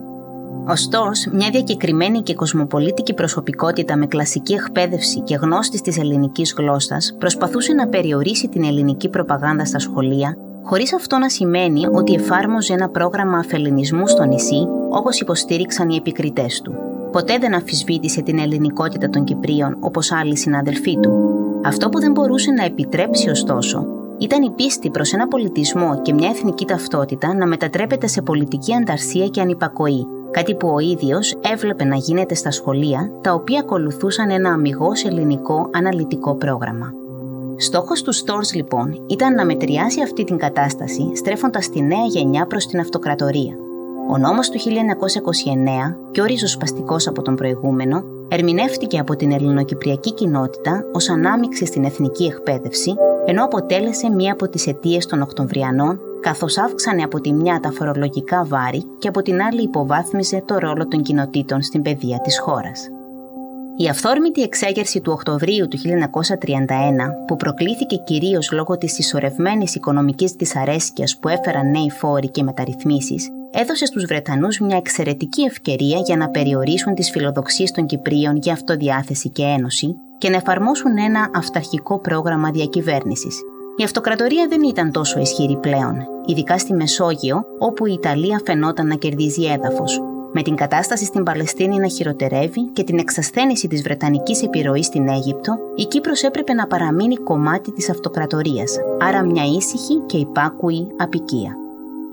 Ωστόσο, 0.69 1.31
μια 1.33 1.51
διακεκριμένη 1.51 2.23
και 2.23 2.35
κοσμοπολίτικη 2.35 3.15
προσωπικότητα 3.15 3.97
με 3.97 4.07
κλασική 4.07 4.53
εκπαίδευση 4.53 5.21
και 5.21 5.35
γνώστης 5.35 5.81
της 5.81 5.99
ελληνικής 5.99 6.55
γλώσσας 6.59 7.17
προσπαθούσε 7.19 7.73
να 7.73 7.89
περιορίσει 7.89 8.49
την 8.49 8.65
ελληνική 8.65 9.09
προπαγάνδα 9.09 9.65
στα 9.65 9.79
σχολεία, 9.79 10.37
χωρίς 10.63 10.95
αυτό 10.95 11.19
να 11.19 11.29
σημαίνει 11.29 11.87
ότι 11.93 12.15
εφάρμοζε 12.15 12.73
ένα 12.73 12.89
πρόγραμμα 12.89 13.39
αφελινισμού 13.39 14.07
στο 14.07 14.25
νησί, 14.25 14.69
όπως 14.91 15.21
υποστήριξαν 15.21 15.89
οι 15.89 15.97
επικριτές 15.97 16.61
του 16.61 16.75
ποτέ 17.17 17.39
δεν 17.39 17.55
αμφισβήτησε 17.55 18.23
την 18.23 18.39
ελληνικότητα 18.39 19.11
των 19.11 19.25
Κυπρίων 19.25 19.77
όπως 19.81 20.13
άλλοι 20.13 20.37
συναδελφοί 20.37 20.99
του. 21.01 21.13
Αυτό 21.65 21.89
που 21.89 22.01
δεν 22.01 22.11
μπορούσε 22.13 22.51
να 22.51 22.65
επιτρέψει 22.65 23.31
ωστόσο 23.31 23.87
ήταν 24.19 24.43
η 24.43 24.51
πίστη 24.51 24.91
προς 24.91 25.13
ένα 25.13 25.29
πολιτισμό 25.29 26.03
και 26.03 26.13
μια 26.13 26.29
εθνική 26.29 26.65
ταυτότητα 26.65 27.35
να 27.35 27.47
μετατρέπεται 27.47 28.07
σε 28.07 28.23
πολιτική 28.23 28.75
ανταρσία 28.75 29.27
και 29.27 29.41
ανυπακοή, 29.41 30.07
κάτι 30.31 30.55
που 30.55 30.69
ο 30.69 30.79
ίδιος 30.79 31.39
έβλεπε 31.53 31.85
να 31.85 31.97
γίνεται 31.97 32.35
στα 32.35 32.51
σχολεία, 32.51 33.11
τα 33.21 33.33
οποία 33.33 33.61
ακολουθούσαν 33.61 34.31
ένα 34.31 34.51
αμυγός 34.51 35.05
ελληνικό 35.05 35.71
αναλυτικό 35.73 36.35
πρόγραμμα. 36.35 36.93
Στόχος 37.57 38.03
του 38.03 38.15
Stores 38.15 38.55
λοιπόν 38.55 39.05
ήταν 39.07 39.35
να 39.35 39.45
μετριάσει 39.45 40.03
αυτή 40.03 40.25
την 40.25 40.37
κατάσταση 40.37 41.11
στρέφοντας 41.15 41.69
τη 41.71 41.83
νέα 41.83 42.05
γενιά 42.05 42.47
προς 42.47 42.67
την 42.67 42.81
αυτοκρατορία. 42.81 43.66
Ο 44.09 44.19
νόμος 44.19 44.51
του 44.51 44.59
1929, 44.59 45.97
πιο 46.11 46.25
ριζοσπαστικός 46.25 47.07
από 47.07 47.23
τον 47.23 47.35
προηγούμενο, 47.35 48.03
ερμηνεύτηκε 48.29 48.99
από 48.99 49.17
την 49.17 49.33
ελληνοκυπριακή 49.33 50.15
κοινότητα 50.15 50.85
ως 50.93 51.09
ανάμειξη 51.09 51.67
στην 51.67 51.85
εθνική 51.85 52.25
εκπαίδευση, 52.25 52.95
ενώ 53.27 53.45
αποτέλεσε 53.45 54.11
μία 54.11 54.33
από 54.33 54.49
τις 54.49 54.67
αιτίες 54.67 55.07
των 55.07 55.23
Οκτωβριανών 55.23 56.01
καθώς 56.21 56.59
αύξανε 56.59 57.03
από 57.03 57.21
τη 57.21 57.33
μια 57.33 57.61
τα 57.61 57.71
φορολογικά 57.71 58.45
βάρη 58.45 58.83
και 58.99 59.09
από 59.09 59.23
την 59.23 59.43
άλλη 59.43 59.63
υποβάθμιζε 59.63 60.43
το 60.47 60.59
ρόλο 60.59 60.89
των 60.89 61.03
κοινοτήτων 61.03 61.63
στην 61.63 61.83
παιδεία 61.83 62.21
της 62.21 62.39
χώρας. 62.39 62.89
Η 63.79 63.89
αυθόρμητη 63.89 64.43
εξέγερση 64.43 65.01
του 65.01 65.13
Οκτωβρίου 65.13 65.69
του 65.69 65.79
1931, 65.79 67.15
που 67.27 67.37
προκλήθηκε 67.37 67.97
κυρίως 67.97 68.53
λόγω 68.53 68.79
της 68.79 68.93
συσσωρευμένης 68.93 69.75
οικονομικής 69.75 70.33
δυσαρέσκειας 70.33 71.19
που 71.19 71.29
έφεραν 71.29 71.71
νέοι 71.71 71.91
φόροι 71.91 72.29
και 72.29 72.43
μεταρρυθμίσεις, 72.43 73.31
έδωσε 73.51 73.87
στους 73.87 74.05
Βρετανούς 74.05 74.59
μια 74.59 74.77
εξαιρετική 74.77 75.43
ευκαιρία 75.43 75.99
για 75.99 76.17
να 76.17 76.29
περιορίσουν 76.29 76.95
τις 76.95 77.11
φιλοδοξίες 77.11 77.71
των 77.71 77.87
Κυπρίων 77.87 78.37
για 78.37 78.53
αυτοδιάθεση 78.53 79.29
και 79.29 79.43
ένωση 79.43 79.95
και 80.19 80.29
να 80.29 80.37
εφαρμόσουν 80.37 80.99
ένα 80.99 81.31
αυταρχικό 81.35 82.01
πρόγραμμα 82.01 82.51
διακυβέρνησης. 82.51 83.41
Η 83.77 83.83
αυτοκρατορία 83.83 84.47
δεν 84.49 84.63
ήταν 84.63 84.93
τόσο 84.93 85.21
ισχυρή 85.21 85.57
πλέον, 85.57 85.97
ειδικά 86.27 86.59
στη 86.59 86.75
Μεσόγειο, 86.75 87.45
όπου 87.59 87.87
η 87.87 87.93
Ιταλία 87.93 88.41
φαινόταν 88.45 88.87
να 88.87 88.95
κερδίζει 88.95 89.45
έδαφος, 89.45 90.01
με 90.33 90.43
την 90.43 90.55
κατάσταση 90.55 91.05
στην 91.05 91.23
Παλαιστίνη 91.23 91.79
να 91.79 91.89
χειροτερεύει 91.89 92.71
και 92.73 92.85
την 92.85 92.99
εξασθένηση 92.99 93.69
της 93.69 93.83
Βρετανικής 93.83 94.43
επιρροής 94.43 94.87
στην 94.87 95.09
Αίγυπτο, 95.09 95.57
η 95.77 95.85
Κύπρος 95.85 96.23
έπρεπε 96.23 96.53
να 96.53 96.67
παραμείνει 96.67 97.17
κομμάτι 97.17 97.73
της 97.73 97.91
αυτοκρατορίας, 97.91 98.77
άρα 99.01 99.25
μια 99.25 99.45
ήσυχη 99.45 100.03
και 100.07 100.17
υπάκουη 100.17 100.87
απικία. 100.97 101.66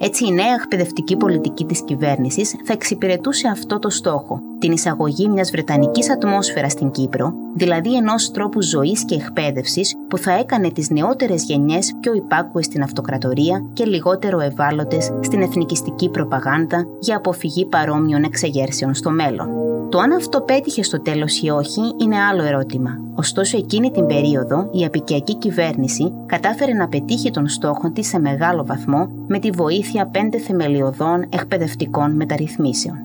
Έτσι, 0.05 0.25
η 0.25 0.31
νέα 0.31 0.53
εκπαιδευτική 0.53 1.17
πολιτική 1.17 1.65
της 1.65 1.83
κυβέρνησης 1.83 2.55
θα 2.63 2.73
εξυπηρετούσε 2.73 3.47
αυτό 3.47 3.79
το 3.79 3.89
στόχο, 3.89 4.39
την 4.59 4.71
εισαγωγή 4.71 5.29
μιας 5.29 5.51
βρετανικής 5.51 6.11
ατμόσφαιρας 6.11 6.71
στην 6.71 6.91
Κύπρο, 6.91 7.33
δηλαδή 7.55 7.95
ενός 7.95 8.31
τρόπου 8.31 8.61
ζωής 8.61 9.05
και 9.05 9.15
εκπαίδευσης 9.15 9.95
που 10.07 10.17
θα 10.17 10.31
έκανε 10.31 10.71
τις 10.71 10.89
νεότερες 10.89 11.43
γενιές 11.43 11.93
πιο 11.99 12.13
υπάκουες 12.13 12.65
στην 12.65 12.83
αυτοκρατορία 12.83 13.65
και 13.73 13.85
λιγότερο 13.85 14.39
ευάλωτες 14.39 15.11
στην 15.21 15.41
εθνικιστική 15.41 16.09
προπαγάνδα 16.09 16.85
για 16.99 17.17
αποφυγή 17.17 17.65
παρόμοιων 17.65 18.23
εξεγέρσεων 18.23 18.93
στο 18.93 19.09
μέλλον. 19.09 19.62
Το 19.93 19.99
αν 19.99 20.11
αυτό 20.11 20.41
πέτυχε 20.41 20.83
στο 20.83 21.01
τέλος 21.01 21.41
ή 21.41 21.49
όχι 21.49 21.81
είναι 22.01 22.19
άλλο 22.19 22.43
ερώτημα. 22.43 22.89
Ωστόσο, 23.15 23.57
εκείνη 23.57 23.91
την 23.91 24.05
περίοδο 24.05 24.69
η 24.71 24.85
απικιακή 24.85 25.37
κυβέρνηση 25.37 26.13
κατάφερε 26.25 26.73
να 26.73 26.87
πετύχει 26.87 27.31
τον 27.31 27.47
στόχο 27.47 27.91
της 27.91 28.07
σε 28.07 28.19
μεγάλο 28.19 28.65
βαθμό 28.65 29.07
με 29.27 29.39
τη 29.39 29.49
βοήθεια 29.49 30.07
πέντε 30.07 30.37
θεμελιωδών 30.37 31.25
εκπαιδευτικών 31.29 32.15
μεταρρυθμίσεων. 32.15 32.95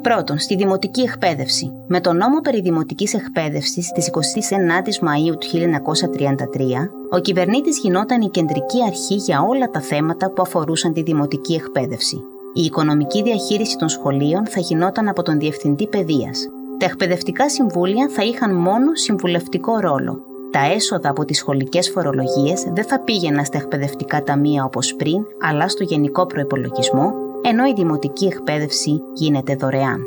Πρώτον, 0.00 0.38
στη 0.38 0.56
δημοτική 0.56 1.00
εκπαίδευση. 1.00 1.72
Με 1.86 2.00
τον 2.00 2.16
νόμο 2.16 2.40
περί 2.40 2.60
δημοτικής 2.60 3.14
εκπαίδευσης 3.14 3.92
της 3.92 4.10
29ης 4.10 5.06
Μαΐου 5.06 5.38
του 5.38 5.46
1933, 5.46 6.90
ο 7.10 7.18
κυβερνήτης 7.18 7.78
γινόταν 7.78 8.20
η 8.20 8.28
κεντρική 8.28 8.82
αρχή 8.86 9.14
για 9.14 9.42
όλα 9.42 9.70
τα 9.70 9.80
θέματα 9.80 10.30
που 10.30 10.42
αφορούσαν 10.42 10.92
τη 10.92 11.02
δημοτική 11.02 11.54
εκπαίδευση. 11.54 12.16
Η 12.56 12.62
οικονομική 12.62 13.22
διαχείριση 13.22 13.76
των 13.76 13.88
σχολείων 13.88 14.46
θα 14.46 14.60
γινόταν 14.60 15.08
από 15.08 15.22
τον 15.22 15.38
Διευθυντή 15.38 15.88
Παιδείας. 15.88 16.48
Τα 16.78 16.86
εκπαιδευτικά 16.86 17.48
συμβούλια 17.50 18.08
θα 18.08 18.22
είχαν 18.22 18.54
μόνο 18.54 18.94
συμβουλευτικό 18.94 19.78
ρόλο. 19.78 20.20
Τα 20.50 20.72
έσοδα 20.72 21.08
από 21.08 21.24
τις 21.24 21.38
σχολικές 21.38 21.90
φορολογίες 21.90 22.62
δεν 22.74 22.84
θα 22.84 23.00
πήγαιναν 23.00 23.44
στα 23.44 23.58
εκπαιδευτικά 23.58 24.22
ταμεία 24.22 24.64
όπως 24.64 24.94
πριν, 24.94 25.24
αλλά 25.40 25.68
στο 25.68 25.82
γενικό 25.84 26.26
προπολογισμό, 26.26 27.12
ενώ 27.42 27.66
η 27.66 27.72
δημοτική 27.76 28.24
εκπαίδευση 28.24 29.02
γίνεται 29.12 29.54
δωρεάν. 29.54 30.00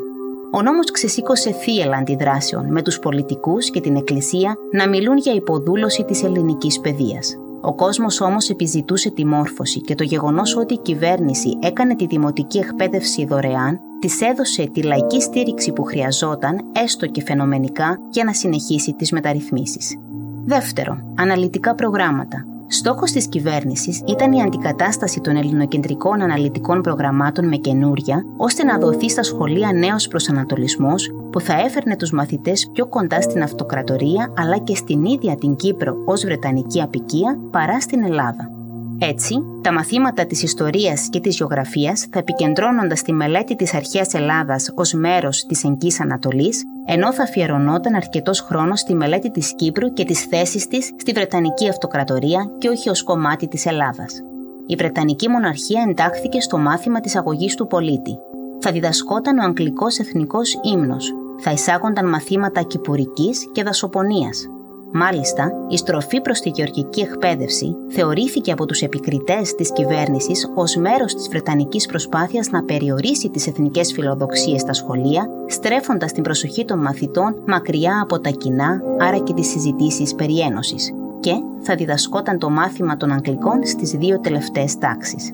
Ο 0.52 0.62
νόμος 0.62 0.90
ξεσήκωσε 0.90 1.52
θύελα 1.52 1.96
αντιδράσεων 1.96 2.72
με 2.72 2.82
τους 2.82 2.98
πολιτικούς 2.98 3.70
και 3.70 3.80
την 3.80 3.96
Εκκλησία 3.96 4.56
να 4.72 4.88
μιλούν 4.88 5.16
για 5.16 5.32
υποδούλωση 5.32 6.04
της 6.04 6.22
ελληνικής 6.22 6.80
παιδείας. 6.80 7.36
Ο 7.60 7.74
κόσμος 7.74 8.20
όμως 8.20 8.48
επιζητούσε 8.48 9.10
τη 9.10 9.26
μόρφωση 9.26 9.80
και 9.80 9.94
το 9.94 10.04
γεγονός 10.04 10.56
ότι 10.56 10.74
η 10.74 10.78
κυβέρνηση 10.78 11.58
έκανε 11.62 11.96
τη 11.96 12.06
δημοτική 12.06 12.58
εκπαίδευση 12.58 13.26
δωρεάν 13.26 13.80
της 14.00 14.20
έδωσε 14.20 14.70
τη 14.72 14.82
λαϊκή 14.82 15.20
στήριξη 15.20 15.72
που 15.72 15.84
χρειαζόταν, 15.84 16.58
έστω 16.72 17.06
και 17.06 17.22
φαινομενικά, 17.22 17.98
για 18.10 18.24
να 18.24 18.32
συνεχίσει 18.32 18.92
τις 18.92 19.12
μεταρρυθμίσεις. 19.12 19.96
Δεύτερον, 20.44 21.14
αναλυτικά 21.16 21.74
προγράμματα. 21.74 22.44
Στόχος 22.66 23.10
της 23.10 23.28
κυβέρνησης 23.28 24.02
ήταν 24.06 24.32
η 24.32 24.42
αντικατάσταση 24.42 25.20
των 25.20 25.36
ελληνοκεντρικών 25.36 26.22
αναλυτικών 26.22 26.80
προγραμμάτων 26.80 27.48
με 27.48 27.56
καινούρια, 27.56 28.24
ώστε 28.36 28.64
να 28.64 28.78
δοθεί 28.78 29.10
στα 29.10 29.22
σχολεία 29.22 29.72
νέος 29.72 30.08
προσανατολισμός 30.08 31.10
που 31.38 31.44
θα 31.44 31.60
έφερνε 31.60 31.96
τους 31.96 32.10
μαθητές 32.10 32.70
πιο 32.72 32.86
κοντά 32.86 33.20
στην 33.20 33.42
αυτοκρατορία 33.42 34.32
αλλά 34.36 34.58
και 34.58 34.74
στην 34.74 35.04
ίδια 35.04 35.36
την 35.36 35.56
Κύπρο 35.56 35.96
ως 36.06 36.24
Βρετανική 36.24 36.82
απικία 36.82 37.38
παρά 37.50 37.80
στην 37.80 38.04
Ελλάδα. 38.04 38.50
Έτσι, 38.98 39.34
τα 39.62 39.72
μαθήματα 39.72 40.26
της 40.26 40.42
ιστορίας 40.42 41.08
και 41.10 41.20
της 41.20 41.36
γεωγραφίας 41.36 42.06
θα 42.10 42.18
επικεντρώνονταν 42.18 42.96
στη 42.96 43.12
μελέτη 43.12 43.56
της 43.56 43.74
αρχαίας 43.74 44.14
Ελλάδας 44.14 44.72
ως 44.74 44.92
μέρος 44.92 45.46
της 45.46 45.64
Εγκής 45.64 46.00
Ανατολής, 46.00 46.64
ενώ 46.86 47.12
θα 47.12 47.22
αφιερωνόταν 47.22 47.94
αρκετός 47.94 48.40
χρόνος 48.40 48.80
στη 48.80 48.94
μελέτη 48.94 49.30
της 49.30 49.54
Κύπρου 49.54 49.92
και 49.92 50.04
τις 50.04 50.24
θέσεις 50.24 50.66
της 50.66 50.92
στη 50.96 51.12
Βρετανική 51.12 51.68
Αυτοκρατορία 51.68 52.50
και 52.58 52.68
όχι 52.68 52.88
ως 52.88 53.02
κομμάτι 53.02 53.48
της 53.48 53.66
Ελλάδας. 53.66 54.22
Η 54.66 54.74
Βρετανική 54.74 55.28
Μοναρχία 55.28 55.84
εντάχθηκε 55.88 56.40
στο 56.40 56.58
μάθημα 56.58 57.00
της 57.00 57.16
αγωγής 57.16 57.54
του 57.54 57.66
πολίτη. 57.66 58.18
Θα 58.60 58.72
διδασκόταν 58.72 59.38
ο 59.38 59.44
Αγγλικός 59.44 59.98
Εθνικός 59.98 60.60
Ύμνος, 60.62 61.12
θα 61.38 61.50
εισάγονταν 61.50 62.08
μαθήματα 62.08 62.62
κυπουρικής 62.62 63.48
και 63.52 63.62
δασοπονίας, 63.62 64.48
Μάλιστα, 64.92 65.52
η 65.68 65.76
στροφή 65.76 66.20
προς 66.20 66.40
τη 66.40 66.48
γεωργική 66.48 67.00
εκπαίδευση 67.00 67.76
θεωρήθηκε 67.88 68.52
από 68.52 68.66
τους 68.66 68.80
επικριτές 68.80 69.54
της 69.54 69.72
κυβέρνησης 69.72 70.50
ως 70.54 70.76
μέρος 70.76 71.14
της 71.14 71.28
Βρετανικής 71.28 71.86
προσπάθειας 71.86 72.50
να 72.50 72.64
περιορίσει 72.64 73.30
τις 73.30 73.46
εθνικές 73.46 73.92
φιλοδοξίες 73.92 74.60
στα 74.60 74.72
σχολεία, 74.72 75.28
στρέφοντας 75.46 76.12
την 76.12 76.22
προσοχή 76.22 76.64
των 76.64 76.78
μαθητών 76.78 77.42
μακριά 77.46 78.00
από 78.02 78.20
τα 78.20 78.30
κοινά, 78.30 78.82
άρα 78.98 79.18
και 79.18 79.32
τις 79.32 79.48
συζητήσεις 79.48 80.14
περί 80.14 80.40
ένωσης. 80.40 80.92
Και 81.20 81.32
θα 81.60 81.74
διδασκόταν 81.74 82.38
το 82.38 82.50
μάθημα 82.50 82.96
των 82.96 83.12
Αγγλικών 83.12 83.66
στις 83.66 83.90
δύο 83.90 84.20
τελευταίες 84.20 84.78
τάξεις. 84.78 85.32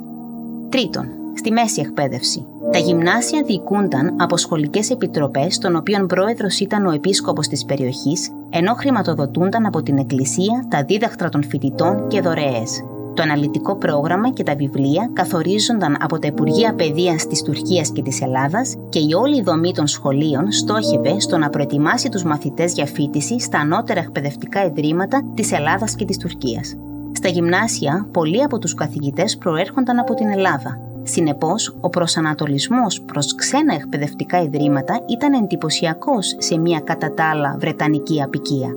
Τρίτον, 0.69 1.07
στη 1.35 1.51
μέση 1.51 1.81
εκπαίδευση. 1.81 2.47
Τα 2.73 2.79
γυμνάσια 2.79 3.43
διοικούνταν 3.43 4.17
από 4.19 4.37
σχολικές 4.37 4.91
επιτροπές, 4.91 5.59
των 5.59 5.77
οποίων 5.77 6.07
πρόεδρος 6.07 6.61
ήταν 6.61 6.87
ο 6.87 6.91
επίσκοπος 6.91 7.49
της 7.49 7.65
περιοχής, 7.65 8.31
ενώ 8.51 8.75
χρηματοδοτούνταν 8.75 9.67
από 9.67 9.83
την 9.83 9.99
Εκκλησία 9.99 10.67
τα 10.69 10.85
δίδακτρα 10.85 11.29
των 11.29 11.45
φοιτητών 11.45 12.09
και 12.09 12.21
δωρεές. 12.21 12.85
Το 13.15 13.23
αναλυτικό 13.23 13.77
πρόγραμμα 13.77 14.31
και 14.31 14.43
τα 14.43 14.55
βιβλία 14.55 15.11
καθορίζονταν 15.13 15.97
από 16.01 16.19
τα 16.19 16.27
Υπουργεία 16.27 16.75
Παιδείας 16.75 17.27
της 17.27 17.43
Τουρκίας 17.43 17.93
και 17.93 18.03
της 18.03 18.21
Ελλάδας 18.21 18.75
και 18.89 18.99
η 18.99 19.13
όλη 19.13 19.43
δομή 19.43 19.73
των 19.73 19.87
σχολείων 19.87 20.53
στόχευε 20.53 21.21
στο 21.21 21.39
να 21.39 21.51
προετοιμάσει 21.51 22.09
τους 22.09 22.25
μαθητές 22.25 22.73
για 22.73 22.87
φίτηση 22.87 23.41
στα 23.41 23.59
ανώτερα 23.59 24.01
εκπαιδευτικά 24.01 24.65
ιδρύματα 24.65 25.23
της 25.35 25.53
Ελλάδας 25.53 25.95
και 25.95 26.05
της 26.05 26.17
Τουρκίας. 26.17 26.75
Στα 27.13 27.29
γυμνάσια, 27.29 28.09
πολλοί 28.11 28.43
από 28.43 28.59
τους 28.59 28.75
καθηγητές 28.75 29.39
προέρχονταν 29.39 29.99
από 29.99 30.15
την 30.15 30.29
Ελλάδα, 30.29 30.81
Συνεπώς, 31.07 31.77
ο 31.81 31.89
προσανατολισμός 31.89 33.03
προς 33.03 33.35
ξένα 33.35 33.75
εκπαιδευτικά 33.75 34.43
ιδρύματα 34.43 35.01
ήταν 35.09 35.33
εντυπωσιακός 35.33 36.35
σε 36.39 36.59
μια 36.59 36.81
κατά 36.81 37.15
τα 37.15 37.31
άλλα 37.31 37.57
βρετανική 37.59 38.23
απικία. 38.23 38.77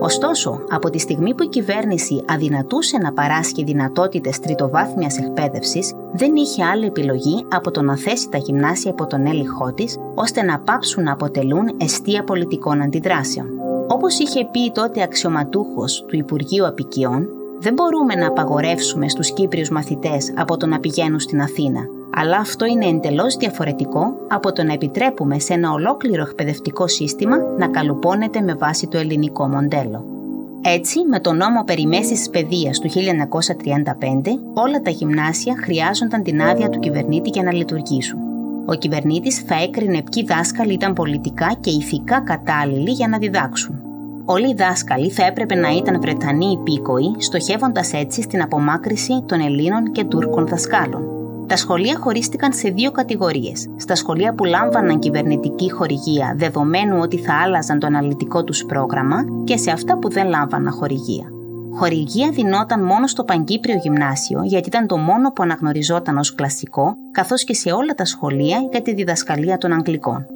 Ωστόσο, 0.00 0.60
από 0.70 0.90
τη 0.90 0.98
στιγμή 0.98 1.34
που 1.34 1.42
η 1.42 1.48
κυβέρνηση 1.48 2.22
αδυνατούσε 2.28 2.98
να 2.98 3.12
παράσχει 3.12 3.64
δυνατότητες 3.64 4.38
τριτοβάθμιας 4.40 5.18
εκπαίδευσης, 5.18 5.92
δεν 6.12 6.36
είχε 6.36 6.64
άλλη 6.64 6.86
επιλογή 6.86 7.46
από 7.50 7.70
το 7.70 7.82
να 7.82 7.96
θέσει 7.96 8.28
τα 8.28 8.38
γυμνάσια 8.38 8.90
υπό 8.90 9.06
τον 9.06 9.26
έλεγχό 9.26 9.72
της, 9.72 9.96
ώστε 10.14 10.42
να 10.42 10.58
πάψουν 10.58 11.02
να 11.04 11.12
αποτελούν 11.12 11.74
αιστεία 11.76 12.24
πολιτικών 12.24 12.82
αντιδράσεων. 12.82 13.46
Όπως 13.88 14.18
είχε 14.18 14.48
πει 14.50 14.70
τότε 14.74 15.02
αξιωματούχος 15.02 16.04
του 16.08 16.16
Υπουργείου 16.16 16.66
Απικιών, 16.66 17.28
δεν 17.58 17.72
μπορούμε 17.72 18.14
να 18.14 18.26
απαγορεύσουμε 18.26 19.08
στους 19.08 19.32
Κύπριους 19.32 19.68
μαθητές 19.70 20.32
από 20.36 20.56
το 20.56 20.66
να 20.66 20.80
πηγαίνουν 20.80 21.20
στην 21.20 21.40
Αθήνα, 21.40 21.80
αλλά 22.14 22.36
αυτό 22.36 22.64
είναι 22.64 22.86
εντελώς 22.86 23.36
διαφορετικό 23.36 24.14
από 24.28 24.52
το 24.52 24.62
να 24.62 24.72
επιτρέπουμε 24.72 25.38
σε 25.38 25.52
ένα 25.52 25.72
ολόκληρο 25.72 26.22
εκπαιδευτικό 26.22 26.86
σύστημα 26.86 27.36
να 27.58 27.68
καλουπώνεται 27.68 28.40
με 28.40 28.54
βάση 28.54 28.86
το 28.86 28.98
ελληνικό 28.98 29.48
μοντέλο. 29.48 30.04
Έτσι, 30.62 31.04
με 31.04 31.20
τον 31.20 31.36
νόμο 31.36 31.64
περί 31.64 31.86
μέσης 31.86 32.30
παιδείας 32.30 32.78
του 32.78 32.88
1935, 32.88 32.94
όλα 34.54 34.80
τα 34.82 34.90
γυμνάσια 34.90 35.54
χρειάζονταν 35.62 36.22
την 36.22 36.42
άδεια 36.42 36.68
του 36.68 36.78
κυβερνήτη 36.78 37.30
για 37.30 37.42
να 37.42 37.52
λειτουργήσουν. 37.52 38.18
Ο 38.66 38.74
κυβερνήτης 38.74 39.38
θα 39.38 39.54
έκρινε 39.62 40.02
ποιοι 40.10 40.24
δάσκαλοι 40.24 40.72
ήταν 40.72 40.92
πολιτικά 40.92 41.56
και 41.60 41.70
ηθικά 41.70 42.20
κατάλληλοι 42.20 42.90
για 42.90 43.08
να 43.08 43.18
διδάξουν. 43.18 43.85
Όλοι 44.28 44.48
οι 44.48 44.54
δάσκαλοι 44.54 45.10
θα 45.10 45.24
έπρεπε 45.26 45.54
να 45.54 45.68
ήταν 45.68 46.00
Βρετανοί 46.00 46.50
υπήκοοι, 46.60 47.14
στοχεύοντας 47.18 47.92
έτσι 47.92 48.22
στην 48.22 48.42
απομάκρυση 48.42 49.22
των 49.26 49.40
Ελλήνων 49.40 49.92
και 49.92 50.04
Τούρκων 50.04 50.46
δασκάλων. 50.46 51.02
Τα 51.46 51.56
σχολεία 51.56 51.96
χωρίστηκαν 51.98 52.52
σε 52.52 52.68
δύο 52.68 52.90
κατηγορίες. 52.90 53.66
Στα 53.76 53.94
σχολεία 53.94 54.34
που 54.34 54.44
λάμβαναν 54.44 54.98
κυβερνητική 54.98 55.70
χορηγία, 55.70 56.34
δεδομένου 56.36 56.98
ότι 57.00 57.18
θα 57.18 57.34
άλλαζαν 57.44 57.78
το 57.78 57.86
αναλυτικό 57.86 58.44
τους 58.44 58.64
πρόγραμμα, 58.64 59.24
και 59.44 59.56
σε 59.56 59.70
αυτά 59.70 59.98
που 59.98 60.10
δεν 60.10 60.28
λάμβαναν 60.28 60.72
χορηγία. 60.72 61.24
χορηγία 61.74 62.30
δινόταν 62.30 62.84
μόνο 62.84 63.06
στο 63.06 63.24
Παγκύπριο 63.24 63.76
Γυμνάσιο 63.82 64.40
γιατί 64.44 64.68
ήταν 64.68 64.86
το 64.86 64.96
μόνο 64.96 65.32
που 65.32 65.42
αναγνωριζόταν 65.42 66.16
ως 66.16 66.34
κλασικό, 66.34 66.96
καθώς 67.10 67.44
και 67.44 67.54
σε 67.54 67.70
όλα 67.70 67.94
τα 67.94 68.04
σχολεία 68.04 68.58
για 68.70 68.82
τη 68.82 68.94
διδασκαλία 68.94 69.58
των 69.58 69.72
Αγγλικών. 69.72 70.26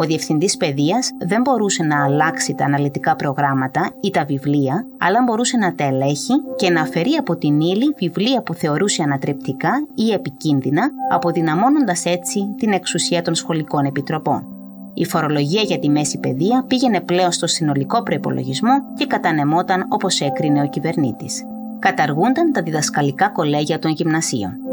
Ο 0.00 0.02
Διευθυντής 0.02 0.56
Παιδείας 0.56 1.10
δεν 1.18 1.40
μπορούσε 1.40 1.82
να 1.82 2.04
αλλάξει 2.04 2.54
τα 2.54 2.64
αναλυτικά 2.64 3.16
προγράμματα 3.16 3.90
ή 4.00 4.10
τα 4.10 4.24
βιβλία, 4.24 4.86
αλλά 4.98 5.22
μπορούσε 5.22 5.56
να 5.56 5.74
τα 5.74 5.84
ελέγχει 5.84 6.34
και 6.56 6.70
να 6.70 6.80
αφαιρεί 6.80 7.12
από 7.18 7.36
την 7.36 7.60
ύλη 7.60 7.94
βιβλία 7.98 8.42
που 8.42 8.54
θεωρούσε 8.54 9.02
ανατρεπτικά 9.02 9.70
ή 9.94 10.12
επικίνδυνα, 10.12 10.90
αποδυναμώνοντας 11.12 12.04
έτσι 12.04 12.54
την 12.56 12.72
εξουσία 12.72 13.22
των 13.22 13.34
σχολικών 13.34 13.84
επιτροπών. 13.84 14.46
Η 14.94 15.04
φορολογία 15.04 15.62
για 15.62 15.78
τη 15.78 15.88
μέση 15.88 16.18
παιδεία 16.18 16.64
πήγαινε 16.66 17.00
πλέον 17.00 17.32
στο 17.32 17.46
συνολικό 17.46 18.02
προπολογισμό 18.02 18.94
και 18.94 19.06
κατανεμόταν 19.06 19.86
όπως 19.88 20.20
έκρινε 20.20 20.62
ο 20.62 20.68
κυβερνήτης. 20.68 21.42
Καταργούνταν 21.78 22.52
τα 22.52 22.62
διδασκαλικά 22.62 23.28
κολέγια 23.28 23.78
των 23.78 23.90
γυμνασίων. 23.90 24.67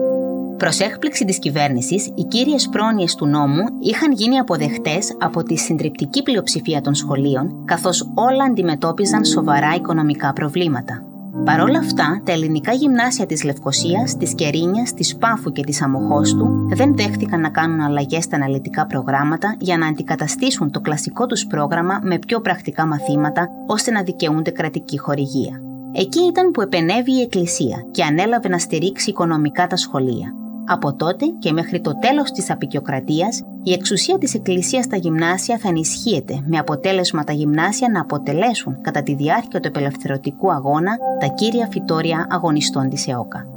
Προς 0.58 0.80
έκπληξη 0.80 1.26
της 1.26 1.40
κυβέρνησης, 1.40 2.06
οι 2.16 2.24
κύριες 2.24 2.70
πρόνοιες 2.70 3.16
του 3.16 3.26
νόμου 3.26 3.64
είχαν 3.80 4.12
γίνει 4.12 4.38
αποδεχτές 4.38 5.18
από 5.20 5.44
τη 5.44 5.58
συντριπτική 5.58 6.24
πλειοψηφία 6.24 6.82
των 6.82 6.96
σχολείων, 6.96 7.66
καθώς 7.66 8.12
όλα 8.16 8.44
αντιμετώπιζαν 8.44 9.26
σοβαρά 9.26 9.76
οικονομικά 9.76 10.34
προβλήματα. 10.34 11.04
Παρ' 11.46 11.62
όλα 11.62 11.80
αυτά, 11.80 12.22
τα 12.26 12.32
ελληνικά 12.32 12.72
γυμνάσια 12.72 13.26
της 13.26 13.44
Λευκοσίας, 13.44 14.18
της 14.18 14.36
Κερίνιας, 14.36 14.94
της 14.94 15.16
Πάφου 15.18 15.52
και 15.52 15.64
της 15.64 15.82
Αμοχώστου 15.82 16.48
δεν 16.70 16.96
δέχτηκαν 16.96 17.42
να 17.42 17.50
κάνουν 17.50 17.82
αλλαγές 17.82 18.24
στα 18.24 18.36
αναλυτικά 18.36 18.86
προγράμματα 18.86 19.56
για 19.60 19.78
να 19.78 19.88
αντικαταστήσουν 19.88 20.72
το 20.72 20.80
κλασικό 20.80 21.26
τους 21.26 21.46
πρόγραμμα 21.46 22.00
με 22.04 22.20
πιο 22.20 22.42
πρακτικά 22.42 22.86
μαθήματα 22.86 23.48
ώστε 23.68 23.92
να 23.92 24.04
δικαιούνται 24.04 24.52
κρατική 24.52 25.00
χορηγία. 25.00 25.62
Εκεί 25.92 26.20
ήταν 26.20 26.52
που 26.52 26.62
επενέβη 26.62 27.12
η 27.12 27.22
Εκκλησία 27.22 27.86
και 27.92 28.04
ανέλαβε 28.04 28.48
να 28.48 28.58
στηρίξει 28.58 29.10
οικονομικά 29.10 29.68
τα 29.68 29.76
σχολεία. 29.76 30.34
Από 30.68 30.96
τότε 30.96 31.26
και 31.40 31.52
μέχρι 31.52 31.82
το 31.82 31.98
τέλος 32.00 32.32
της 32.32 32.52
απεικιοκρατίας, 32.52 33.42
η 33.64 33.74
εξουσία 33.74 34.18
της 34.18 34.34
Εκκλησίας 34.34 34.86
στα 34.86 34.98
γυμνάσια 34.98 35.58
θα 35.58 35.68
ενισχύεται, 35.68 36.44
με 36.46 36.58
αποτέλεσμα 36.58 37.24
τα 37.24 37.34
γυμνάσια 37.34 37.90
να 37.90 38.02
αποτελέσουν 38.02 38.82
κατά 38.82 39.04
τη 39.04 39.16
διάρκεια 39.16 39.60
του 39.60 39.68
απελευθερωτικού 39.68 40.52
αγώνα 40.52 40.98
τα 41.20 41.28
κύρια 41.28 41.68
φυτόρια 41.72 42.28
αγωνιστών 42.30 42.90
της 42.90 43.08
ΕΟΚΑ. 43.08 43.48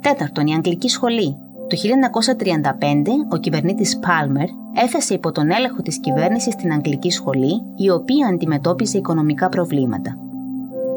Τέταρτον, 0.00 0.46
η 0.46 0.54
Αγγλική 0.54 0.88
Σχολή. 0.88 1.36
Το 1.68 1.76
1935, 1.76 3.26
ο 3.32 3.36
κυβερνήτης 3.36 3.98
Πάλμερ 3.98 4.48
έθεσε 4.74 5.14
υπό 5.14 5.32
τον 5.32 5.50
έλεγχο 5.50 5.82
της 5.82 6.00
κυβέρνησης 6.00 6.56
την 6.56 6.72
Αγγλική 6.72 7.10
Σχολή, 7.10 7.62
η 7.76 7.90
οποία 7.90 8.26
αντιμετώπιζε 8.26 8.98
οικονομικά 8.98 9.48
προβλήματα. 9.48 10.18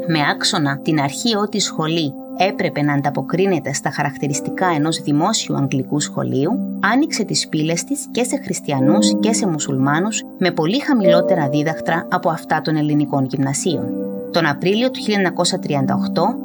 Με 0.07 0.19
άξονα 0.31 0.79
την 0.79 0.99
αρχή 0.99 1.35
ότι 1.35 1.57
η 1.57 1.59
σχολή 1.59 2.13
έπρεπε 2.37 2.81
να 2.81 2.93
ανταποκρίνεται 2.93 3.73
στα 3.73 3.89
χαρακτηριστικά 3.89 4.67
ενός 4.75 5.01
δημόσιου 5.01 5.55
αγγλικού 5.55 5.99
σχολείου, 5.99 6.51
άνοιξε 6.79 7.23
τις 7.23 7.47
πύλες 7.49 7.83
της 7.83 8.07
και 8.11 8.23
σε 8.23 8.37
χριστιανούς 8.43 9.19
και 9.19 9.33
σε 9.33 9.47
μουσουλμάνους 9.47 10.23
με 10.39 10.51
πολύ 10.51 10.79
χαμηλότερα 10.79 11.49
δίδακτρα 11.49 12.07
από 12.11 12.29
αυτά 12.29 12.61
των 12.61 12.75
ελληνικών 12.75 13.25
γυμνασίων. 13.25 14.07
Τον 14.31 14.45
Απρίλιο 14.45 14.91
του 14.91 14.99
1938, 14.99 15.11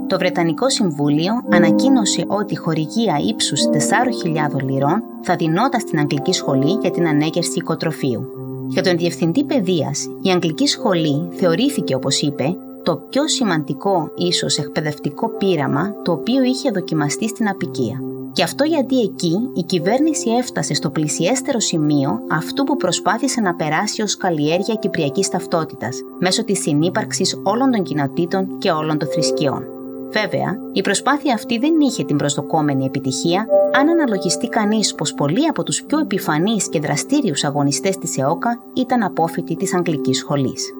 το 0.06 0.18
Βρετανικό 0.18 0.70
Συμβούλιο 0.70 1.32
ανακοίνωσε 1.50 2.24
ότι 2.26 2.52
η 2.52 2.56
χορηγία 2.56 3.16
ύψους 3.28 3.60
4.000 3.72 4.62
λιρών 4.62 5.02
θα 5.22 5.36
δινόταν 5.36 5.80
στην 5.80 5.98
Αγγλική 5.98 6.32
Σχολή 6.32 6.78
για 6.80 6.90
την 6.90 7.06
ανέγερση 7.06 7.52
οικοτροφείου. 7.58 8.26
Για 8.68 8.82
τον 8.82 8.96
Διευθυντή 8.96 9.44
Παιδείας, 9.44 10.06
η 10.22 10.30
Αγγλική 10.30 10.66
Σχολή 10.66 11.28
θεωρήθηκε, 11.32 11.94
όπως 11.94 12.20
είπε, 12.20 12.56
το 12.82 12.96
πιο 12.96 13.28
σημαντικό 13.28 14.10
ίσως 14.16 14.58
εκπαιδευτικό 14.58 15.28
πείραμα 15.28 15.94
το 16.02 16.12
οποίο 16.12 16.42
είχε 16.42 16.70
δοκιμαστεί 16.70 17.28
στην 17.28 17.48
απικία. 17.48 18.00
Και 18.32 18.42
αυτό 18.42 18.64
γιατί 18.64 19.00
εκεί 19.00 19.50
η 19.54 19.62
κυβέρνηση 19.62 20.30
έφτασε 20.30 20.74
στο 20.74 20.90
πλησιέστερο 20.90 21.60
σημείο 21.60 22.18
αυτού 22.30 22.64
που 22.64 22.76
προσπάθησε 22.76 23.40
να 23.40 23.54
περάσει 23.54 24.02
ως 24.02 24.16
καλλιέργεια 24.16 24.74
κυπριακής 24.74 25.28
ταυτότητας 25.28 26.00
μέσω 26.18 26.44
της 26.44 26.60
συνύπαρξης 26.60 27.40
όλων 27.42 27.70
των 27.70 27.82
κοινοτήτων 27.82 28.58
και 28.58 28.70
όλων 28.70 28.98
των 28.98 29.08
θρησκειών. 29.08 29.66
Βέβαια, 30.10 30.58
η 30.72 30.80
προσπάθεια 30.80 31.34
αυτή 31.34 31.58
δεν 31.58 31.80
είχε 31.80 32.04
την 32.04 32.16
προσδοκόμενη 32.16 32.84
επιτυχία 32.84 33.46
αν 33.72 33.88
αναλογιστεί 33.88 34.48
κανείς 34.48 34.94
πως 34.94 35.14
πολλοί 35.14 35.48
από 35.48 35.62
τους 35.62 35.82
πιο 35.82 35.98
επιφανείς 35.98 36.68
και 36.68 36.80
δραστήριους 36.80 37.44
αγωνιστές 37.44 37.98
της 37.98 38.18
ΕΟΚΑ 38.18 38.62
ήταν 38.74 39.02
απόφοιτοι 39.02 39.56
της 39.56 39.74
Αγγλικής 39.74 40.18
Σχολής. 40.18 40.72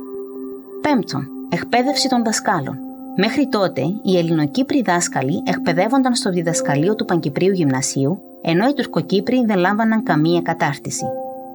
Πέμπτον, 0.80 1.28
Εκπαίδευση 1.54 2.08
των 2.08 2.24
δασκάλων. 2.24 2.78
Μέχρι 3.16 3.48
τότε, 3.48 3.80
οι 4.02 4.16
Ελληνοκύπροι 4.18 4.82
δάσκαλοι 4.82 5.42
εκπαιδεύονταν 5.46 6.14
στο 6.14 6.30
διδασκαλείο 6.30 6.94
του 6.94 7.04
Παγκυπρίου 7.04 7.52
Γυμνασίου, 7.52 8.22
ενώ 8.42 8.68
οι 8.68 8.72
Τουρκοκύπροι 8.72 9.44
δεν 9.46 9.58
λάμβαναν 9.58 10.02
καμία 10.02 10.40
κατάρτιση. 10.40 11.04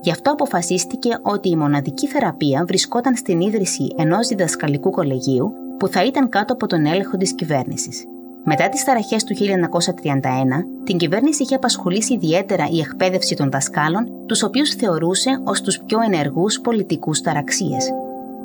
Γι' 0.02 0.12
αυτό 0.12 0.32
αποφασίστηκε 0.32 1.10
ότι 1.22 1.50
η 1.50 1.56
μοναδική 1.56 2.08
θεραπεία 2.08 2.66
βρισκόταν 2.68 3.16
στην 3.16 3.42
ίδρυση 3.42 3.88
ενός 3.98 4.28
διδασκαλικού 4.28 4.90
κολεγίου 4.90 5.52
που 5.80 5.88
θα 5.88 6.04
ήταν 6.06 6.30
κάτω 6.30 6.54
από 6.54 6.68
τον 6.68 6.86
έλεγχο 6.86 7.18
της 7.18 7.36
κυβέρνησης. 7.36 8.04
Μετά 8.44 8.70
τις 8.70 8.84
ταραχέ 8.84 9.16
του 9.26 9.36
1931, 9.36 10.66
την 10.84 10.98
κυβέρνηση 10.98 11.44
είχε 11.44 11.56
απασχολήσει 11.56 12.14
ιδιαίτερα 12.14 12.68
η 12.72 12.80
εκπαίδευση 12.80 13.36
των 13.36 13.52
δασκάλων, 13.52 14.26
τους 14.26 14.44
οποίους 14.44 14.70
θεωρούσε 14.74 15.42
ως 15.44 15.62
τους 15.62 15.80
πιο 15.80 16.00
ενεργούς 16.02 16.62
πολιτικούς 16.62 17.22
ταραξίες. 17.22 17.92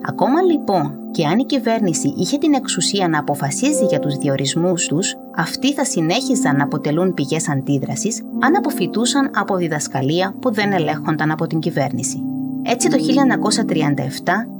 Ακόμα 0.04 0.42
λοιπόν 0.42 0.98
και 1.10 1.26
αν 1.26 1.38
η 1.38 1.44
κυβέρνηση 1.44 2.14
είχε 2.16 2.38
την 2.38 2.54
εξουσία 2.54 3.08
να 3.08 3.18
αποφασίζει 3.18 3.84
για 3.84 3.98
τους 3.98 4.16
διορισμούς 4.16 4.86
τους, 4.86 5.14
αυτοί 5.36 5.72
θα 5.72 5.84
συνέχιζαν 5.84 6.56
να 6.56 6.64
αποτελούν 6.64 7.14
πηγές 7.14 7.48
αντίδρασης 7.48 8.22
αν 8.40 8.56
αποφυτούσαν 8.56 9.30
από 9.34 9.56
διδασκαλία 9.56 10.34
που 10.40 10.52
δεν 10.52 10.72
ελέγχονταν 10.72 11.30
από 11.30 11.46
την 11.46 11.58
κυβέρνηση. 11.58 12.22
Έτσι 12.62 12.88
το 12.88 12.96
1937 12.96 12.98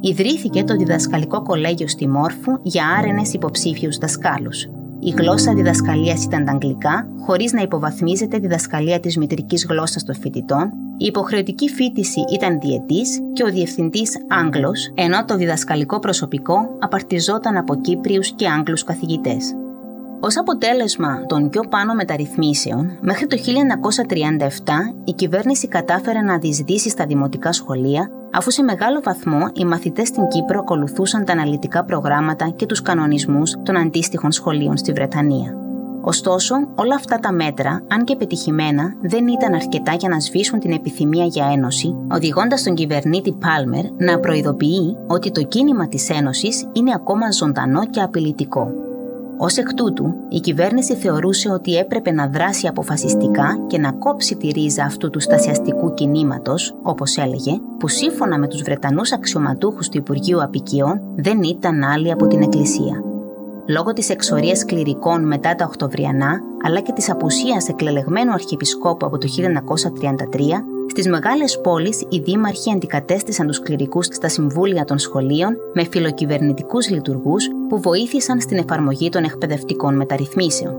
ιδρύθηκε 0.00 0.64
το 0.64 0.76
Διδασκαλικό 0.76 1.42
Κολέγιο 1.42 1.88
στη 1.88 2.08
Μόρφου 2.08 2.52
για 2.62 2.84
άρενες 2.98 3.32
υποψήφιους 3.32 3.96
δασκάλους. 3.98 4.68
Η 5.04 5.10
γλώσσα 5.10 5.54
διδασκαλίας 5.54 6.24
ήταν 6.24 6.44
τα 6.44 6.52
αγγλικά, 6.52 7.08
χωρίς 7.20 7.52
να 7.52 7.62
υποβαθμίζεται 7.62 8.38
διδασκαλία 8.38 9.00
της 9.00 9.16
μητρικής 9.16 9.66
γλώσσας 9.68 10.04
των 10.04 10.14
φοιτητών 10.14 10.72
η 11.02 11.04
υποχρεωτική 11.04 11.68
φίτηση 11.68 12.24
ήταν 12.32 12.60
διετής 12.60 13.20
και 13.32 13.42
ο 13.42 13.50
διευθυντής 13.50 14.16
Άγγλος, 14.28 14.92
ενώ 14.94 15.24
το 15.24 15.36
διδασκαλικό 15.36 15.98
προσωπικό 15.98 16.76
απαρτιζόταν 16.78 17.56
από 17.56 17.74
Κύπριους 17.80 18.32
και 18.32 18.48
Άγγλους 18.48 18.84
καθηγητές. 18.84 19.54
Ως 20.20 20.38
αποτέλεσμα 20.38 21.26
των 21.26 21.48
πιο 21.48 21.62
πάνω 21.68 21.94
μεταρρυθμίσεων, 21.94 22.98
μέχρι 23.00 23.26
το 23.26 23.36
1937 23.36 24.48
η 25.04 25.12
κυβέρνηση 25.12 25.68
κατάφερε 25.68 26.20
να 26.20 26.38
διεισδύσει 26.38 26.88
στα 26.88 27.06
δημοτικά 27.06 27.52
σχολεία, 27.52 28.10
αφού 28.32 28.50
σε 28.50 28.62
μεγάλο 28.62 29.00
βαθμό 29.04 29.40
οι 29.52 29.64
μαθητές 29.64 30.08
στην 30.08 30.28
Κύπρο 30.28 30.58
ακολουθούσαν 30.58 31.24
τα 31.24 31.32
αναλυτικά 31.32 31.84
προγράμματα 31.84 32.48
και 32.48 32.66
τους 32.66 32.82
κανονισμούς 32.82 33.56
των 33.62 33.76
αντίστοιχων 33.76 34.32
σχολείων 34.32 34.76
στη 34.76 34.92
Βρετανία. 34.92 35.56
Ωστόσο, 36.04 36.54
όλα 36.74 36.94
αυτά 36.94 37.18
τα 37.18 37.32
μέτρα, 37.32 37.84
αν 37.88 38.04
και 38.04 38.16
πετυχημένα, 38.16 38.94
δεν 39.00 39.26
ήταν 39.26 39.54
αρκετά 39.54 39.92
για 39.92 40.08
να 40.08 40.20
σβήσουν 40.20 40.58
την 40.58 40.72
επιθυμία 40.72 41.24
για 41.24 41.50
ένωση, 41.52 41.94
οδηγώντας 42.10 42.62
τον 42.62 42.74
κυβερνήτη 42.74 43.32
Πάλμερ 43.32 43.84
να 43.98 44.20
προειδοποιεί 44.20 44.96
ότι 45.06 45.30
το 45.30 45.42
κίνημα 45.42 45.88
της 45.88 46.10
Ένωσης 46.10 46.68
είναι 46.72 46.92
ακόμα 46.94 47.30
ζωντανό 47.30 47.86
και 47.86 48.00
απειλητικό. 48.00 48.72
Ω 49.42 49.46
εκ 49.56 49.74
τούτου, 49.74 50.14
η 50.28 50.40
κυβέρνηση 50.40 50.94
θεωρούσε 50.94 51.50
ότι 51.50 51.76
έπρεπε 51.76 52.12
να 52.12 52.26
δράσει 52.28 52.66
αποφασιστικά 52.66 53.64
και 53.66 53.78
να 53.78 53.92
κόψει 53.92 54.36
τη 54.36 54.48
ρίζα 54.48 54.84
αυτού 54.84 55.10
του 55.10 55.20
στασιαστικού 55.20 55.94
κινήματος, 55.94 56.74
όπως 56.82 57.16
έλεγε, 57.16 57.52
που 57.78 57.88
σύμφωνα 57.88 58.38
με 58.38 58.48
τους 58.48 58.62
Βρετανούς 58.62 59.12
αξιωματούχους 59.12 59.88
του 59.88 59.96
Υπουργείου 59.96 60.42
Απικιών 60.42 61.00
δεν 61.16 61.42
ήταν 61.42 61.82
άλλοι 61.82 62.12
από 62.12 62.26
την 62.26 62.42
Εκκλησία. 62.42 63.02
Λόγω 63.68 63.92
της 63.92 64.10
εξορίας 64.10 64.64
κληρικών 64.64 65.26
μετά 65.26 65.54
τα 65.54 65.64
Οκτωβριανά, 65.64 66.40
αλλά 66.64 66.80
και 66.80 66.92
της 66.92 67.10
απουσίας 67.10 67.68
εκλελεγμένου 67.68 68.32
αρχιεπισκόπου 68.32 69.06
από 69.06 69.18
το 69.18 69.28
1933, 69.28 70.64
στις 70.86 71.08
μεγάλες 71.08 71.60
πόλεις 71.60 72.04
οι 72.08 72.18
δήμαρχοι 72.18 72.72
αντικατέστησαν 72.72 73.46
τους 73.46 73.60
κληρικούς 73.60 74.06
στα 74.06 74.28
συμβούλια 74.28 74.84
των 74.84 74.98
σχολείων 74.98 75.56
με 75.74 75.84
φιλοκυβερνητικούς 75.90 76.90
λειτουργούς 76.90 77.48
που 77.72 77.80
βοήθησαν 77.80 78.40
στην 78.40 78.58
εφαρμογή 78.58 79.08
των 79.08 79.24
εκπαιδευτικών 79.24 79.96
μεταρρυθμίσεων. 79.96 80.74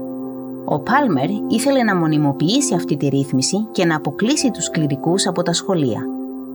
Ο 0.66 0.80
Πάλμερ 0.80 1.30
ήθελε 1.48 1.84
να 1.84 1.96
μονιμοποιήσει 1.96 2.74
αυτή 2.74 2.98
τη 2.98 3.08
ρύθμιση 3.08 3.68
και 3.72 3.86
να 3.86 3.96
αποκλείσει 3.96 4.52
τους 4.52 4.70
κληρικούς 4.70 5.28
από 5.28 5.42
τα 5.42 5.54
σχολεία. 5.54 6.02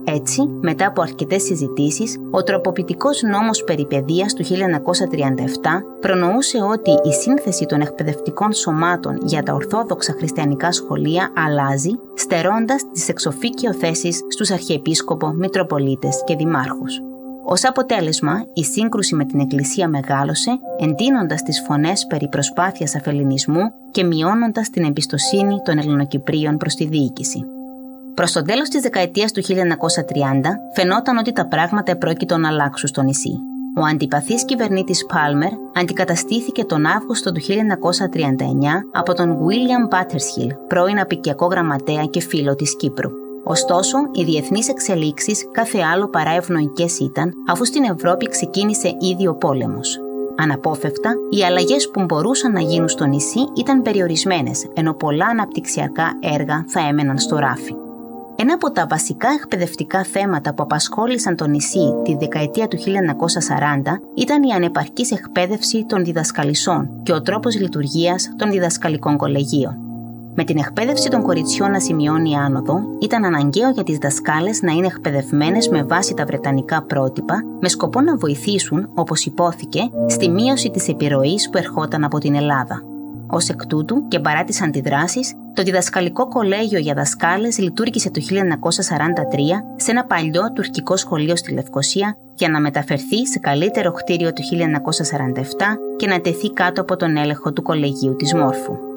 Έτσι, 0.03 0.49
μετά 0.61 0.87
από 0.87 1.01
αρκετές 1.01 1.43
συζητήσεις, 1.43 2.17
ο 2.31 2.43
τροποποιητικός 2.43 3.21
νόμος 3.21 3.63
περιπαιδεία 3.63 4.25
του 4.25 4.43
1937 4.43 5.83
προνοούσε 5.99 6.57
ότι 6.61 6.91
η 7.09 7.13
σύνθεση 7.13 7.65
των 7.65 7.81
εκπαιδευτικών 7.81 8.53
σωμάτων 8.53 9.19
για 9.23 9.43
τα 9.43 9.53
ορθόδοξα 9.53 10.13
χριστιανικά 10.17 10.71
σχολεία 10.71 11.33
αλλάζει, 11.35 11.91
στερώντας 12.13 12.83
τις 12.91 13.09
εξοφίκιο 13.09 13.73
θέσεις 13.73 14.21
στους 14.29 14.51
Αρχιεπίσκοπο, 14.51 15.33
Μητροπολίτες 15.33 16.23
και 16.25 16.35
Δημάρχους. 16.35 17.08
Ω 17.45 17.53
αποτέλεσμα, 17.67 18.45
η 18.53 18.63
σύγκρουση 18.63 19.15
με 19.15 19.25
την 19.25 19.39
Εκκλησία 19.39 19.87
μεγάλωσε, 19.87 20.59
εντείνοντας 20.79 21.43
τις 21.43 21.61
φωνές 21.67 22.05
περί 22.07 22.27
προσπάθειας 22.27 22.95
αφελινισμού 22.95 23.61
και 23.91 24.03
μειώνοντας 24.03 24.69
την 24.69 24.83
εμπιστοσύνη 24.83 25.61
των 25.63 25.77
Ελληνοκυπρίων 25.77 26.57
προς 26.57 26.75
τη 26.75 26.87
διοίκηση. 26.87 27.45
Προς 28.13 28.31
το 28.31 28.41
τέλος 28.41 28.69
της 28.69 28.81
δεκαετίας 28.81 29.31
του 29.31 29.41
1930, 29.41 30.59
φαινόταν 30.73 31.17
ότι 31.17 31.31
τα 31.31 31.47
πράγματα 31.47 31.91
επρόκειτο 31.91 32.37
να 32.37 32.47
αλλάξουν 32.47 32.89
στο 32.89 33.01
νησί. 33.01 33.39
Ο 33.77 33.81
αντιπαθής 33.81 34.45
κυβερνήτης 34.45 35.05
Πάλμερ 35.05 35.51
αντικαταστήθηκε 35.73 36.63
τον 36.63 36.85
Αύγουστο 36.85 37.31
του 37.31 37.41
1939 37.41 38.85
από 38.91 39.13
τον 39.13 39.37
William 39.37 39.95
Battershill, 39.95 40.49
πρώην 40.67 40.99
απικιακό 40.99 41.45
γραμματέα 41.45 42.03
και 42.03 42.21
φίλο 42.21 42.55
της 42.55 42.75
Κύπρου. 42.75 43.09
Ωστόσο, 43.51 43.97
οι 44.11 44.23
διεθνείς 44.23 44.69
εξελίξεις 44.69 45.45
κάθε 45.51 45.79
άλλο 45.93 46.09
παρά 46.09 46.29
ευνοϊκές 46.29 46.99
ήταν, 46.99 47.33
αφού 47.47 47.65
στην 47.65 47.83
Ευρώπη 47.83 48.29
ξεκίνησε 48.29 48.95
ήδη 48.99 49.27
ο 49.27 49.35
πόλεμος. 49.35 49.99
Αναπόφευκτα, 50.37 51.13
οι 51.29 51.43
αλλαγές 51.43 51.89
που 51.89 52.03
μπορούσαν 52.03 52.51
να 52.51 52.59
γίνουν 52.59 52.89
στο 52.89 53.05
νησί 53.05 53.39
ήταν 53.57 53.81
περιορισμένες, 53.81 54.67
ενώ 54.73 54.93
πολλά 54.93 55.25
αναπτυξιακά 55.25 56.11
έργα 56.19 56.65
θα 56.67 56.79
έμεναν 56.87 57.17
στο 57.17 57.37
ράφι. 57.37 57.73
Ένα 58.35 58.53
από 58.53 58.71
τα 58.71 58.85
βασικά 58.89 59.27
εκπαιδευτικά 59.41 60.03
θέματα 60.03 60.53
που 60.53 60.63
απασχόλησαν 60.63 61.35
το 61.35 61.47
νησί 61.47 61.93
τη 62.03 62.15
δεκαετία 62.15 62.67
του 62.67 62.77
1940 62.77 64.01
ήταν 64.15 64.43
η 64.43 64.51
ανεπαρκής 64.51 65.11
εκπαίδευση 65.11 65.85
των 65.85 66.03
διδασκαλισών 66.03 66.89
και 67.03 67.13
ο 67.13 67.21
τρόπος 67.21 67.59
λειτουργίας 67.59 68.33
των 68.37 68.51
διδασκαλικών 68.51 69.17
κολεγίων. 69.17 69.88
Με 70.41 70.45
την 70.45 70.57
εκπαίδευση 70.57 71.09
των 71.09 71.21
κοριτσιών 71.21 71.71
να 71.71 71.79
σημειώνει 71.79 72.35
άνοδο, 72.35 72.79
ήταν 72.99 73.25
αναγκαίο 73.25 73.69
για 73.69 73.83
τις 73.83 73.97
δασκάλες 73.97 74.61
να 74.61 74.71
είναι 74.71 74.87
εκπαιδευμένες 74.87 75.69
με 75.69 75.83
βάση 75.83 76.13
τα 76.13 76.25
βρετανικά 76.25 76.83
πρότυπα, 76.83 77.43
με 77.59 77.69
σκοπό 77.69 78.01
να 78.01 78.17
βοηθήσουν, 78.17 78.89
όπως 78.93 79.25
υπόθηκε, 79.25 79.79
στη 80.07 80.29
μείωση 80.29 80.71
της 80.71 80.87
επιρροής 80.87 81.49
που 81.49 81.57
ερχόταν 81.57 82.03
από 82.03 82.17
την 82.17 82.35
Ελλάδα. 82.35 82.83
Ω 83.27 83.37
εκ 83.49 83.65
τούτου 83.65 84.07
και 84.07 84.19
παρά 84.19 84.43
τις 84.43 84.61
αντιδράσεις, 84.61 85.33
το 85.53 85.63
διδασκαλικό 85.63 86.27
κολέγιο 86.27 86.79
για 86.79 86.93
δασκάλες 86.93 87.57
λειτουργήσε 87.57 88.11
το 88.11 88.21
1943 88.21 89.63
σε 89.75 89.91
ένα 89.91 90.05
παλιό 90.05 90.51
τουρκικό 90.53 90.97
σχολείο 90.97 91.35
στη 91.35 91.53
Λευκοσία 91.53 92.17
για 92.33 92.49
να 92.49 92.59
μεταφερθεί 92.59 93.27
σε 93.27 93.39
καλύτερο 93.39 93.91
κτίριο 93.91 94.33
το 94.33 94.41
1947 95.31 95.41
και 95.95 96.07
να 96.07 96.21
τεθεί 96.21 96.53
κάτω 96.53 96.81
από 96.81 96.95
τον 96.95 97.17
έλεγχο 97.17 97.53
του 97.53 97.61
κολεγίου 97.61 98.15
της 98.15 98.33
Μόρφου. 98.33 98.88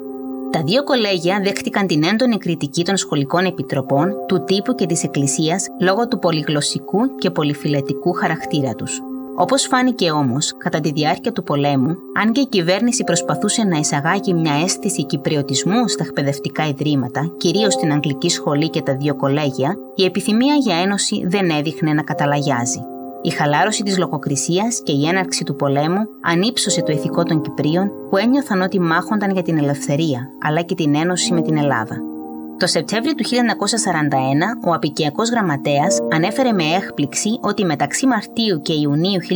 Τα 0.53 0.63
δύο 0.63 0.83
κολέγια 0.83 1.39
δέχτηκαν 1.43 1.87
την 1.87 2.03
έντονη 2.03 2.37
κριτική 2.37 2.83
των 2.83 2.97
σχολικών 2.97 3.45
επιτροπών, 3.45 4.13
του 4.27 4.43
τύπου 4.43 4.75
και 4.75 4.85
της 4.85 5.03
Εκκλησίας 5.03 5.67
λόγω 5.81 6.07
του 6.07 6.19
πολυγλωσσικού 6.19 7.15
και 7.15 7.29
πολυφιλετικού 7.29 8.11
χαρακτήρα 8.11 8.73
τους. 8.73 8.99
Όπως 9.35 9.65
φάνηκε 9.65 10.11
όμως, 10.11 10.53
κατά 10.57 10.79
τη 10.79 10.91
διάρκεια 10.91 11.31
του 11.31 11.43
πολέμου, 11.43 11.95
αν 12.19 12.31
και 12.31 12.39
η 12.39 12.47
κυβέρνηση 12.47 13.03
προσπαθούσε 13.03 13.63
να 13.63 13.77
εισαγάγει 13.77 14.33
μια 14.33 14.53
αίσθηση 14.63 15.05
κυπριωτισμού 15.05 15.87
στα 15.87 16.03
εκπαιδευτικά 16.03 16.67
ιδρύματα, 16.67 17.33
κυρίως 17.37 17.73
στην 17.73 17.91
Αγγλική 17.91 18.29
Σχολή 18.29 18.69
και 18.69 18.81
τα 18.81 18.95
δύο 18.95 19.15
κολέγια, 19.15 19.75
η 19.95 20.03
επιθυμία 20.03 20.55
για 20.55 20.75
ένωση 20.75 21.23
δεν 21.27 21.49
έδειχνε 21.49 21.93
να 21.93 22.03
καταλαγιάζει. 22.03 22.92
Η 23.25 23.29
χαλάρωση 23.29 23.83
της 23.83 23.97
λογοκρισίας 23.97 24.81
και 24.83 24.91
η 24.91 25.07
έναρξη 25.07 25.43
του 25.43 25.55
πολέμου 25.55 26.07
ανύψωσε 26.21 26.81
το 26.81 26.91
ηθικό 26.91 27.23
των 27.23 27.41
Κυπρίων 27.41 27.91
που 28.09 28.17
ένιωθαν 28.17 28.61
ότι 28.61 28.79
μάχονταν 28.79 29.31
για 29.31 29.41
την 29.41 29.57
ελευθερία, 29.57 30.29
αλλά 30.41 30.61
και 30.61 30.75
την 30.75 30.95
ένωση 30.95 31.33
με 31.33 31.41
την 31.41 31.57
Ελλάδα. 31.57 32.12
Το 32.63 32.69
Σεπτέμβριο 32.69 33.13
του 33.15 33.23
1941, 33.23 34.67
ο 34.67 34.73
απικιακός 34.73 35.29
γραμματέας 35.29 35.97
ανέφερε 36.11 36.51
με 36.51 36.63
έκπληξη 36.63 37.29
ότι 37.41 37.65
μεταξύ 37.65 38.07
Μαρτίου 38.07 38.61
και 38.61 38.73
Ιουνίου 38.73 39.19
1941 39.21 39.35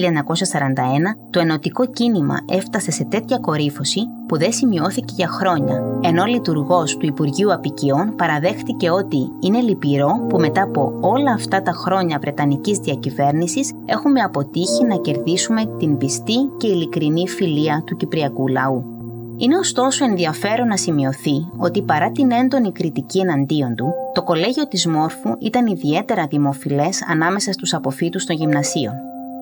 το 1.29 1.39
ενωτικό 1.39 1.85
κίνημα 1.85 2.37
έφτασε 2.49 2.91
σε 2.91 3.03
τέτοια 3.03 3.37
κορύφωση 3.37 3.99
που 4.27 4.37
δεν 4.37 4.51
σημειώθηκε 4.51 5.13
για 5.15 5.27
χρόνια, 5.27 5.81
ενώ 6.01 6.21
ο 6.21 6.25
λειτουργός 6.25 6.97
του 6.97 7.05
Υπουργείου 7.05 7.53
Απικιών 7.53 8.15
παραδέχτηκε 8.15 8.89
ότι 8.89 9.31
είναι 9.39 9.61
λυπηρό 9.61 10.25
που 10.29 10.39
μετά 10.39 10.61
από 10.61 10.97
όλα 11.01 11.31
αυτά 11.31 11.61
τα 11.61 11.71
χρόνια 11.71 12.19
Βρετανικής 12.21 12.77
διακυβέρνησης 12.77 13.71
έχουμε 13.85 14.21
αποτύχει 14.21 14.83
να 14.83 14.95
κερδίσουμε 14.95 15.65
την 15.77 15.97
πιστή 15.97 16.49
και 16.57 16.67
ειλικρινή 16.67 17.27
φιλία 17.27 17.83
του 17.85 17.95
Κυπριακού 17.95 18.47
λαού. 18.47 18.96
Είναι 19.39 19.57
ωστόσο 19.57 20.05
ενδιαφέρον 20.05 20.67
να 20.67 20.77
σημειωθεί 20.77 21.47
ότι 21.57 21.81
παρά 21.81 22.11
την 22.11 22.31
έντονη 22.31 22.71
κριτική 22.71 23.19
εναντίον 23.19 23.75
του, 23.75 23.93
το 24.13 24.23
κολέγιο 24.23 24.67
της 24.67 24.87
Μόρφου 24.87 25.35
ήταν 25.39 25.65
ιδιαίτερα 25.65 26.27
δημοφιλές 26.27 27.05
ανάμεσα 27.07 27.51
στους 27.51 27.73
αποφύτους 27.73 28.25
των 28.25 28.35
γυμνασίων. 28.35 28.93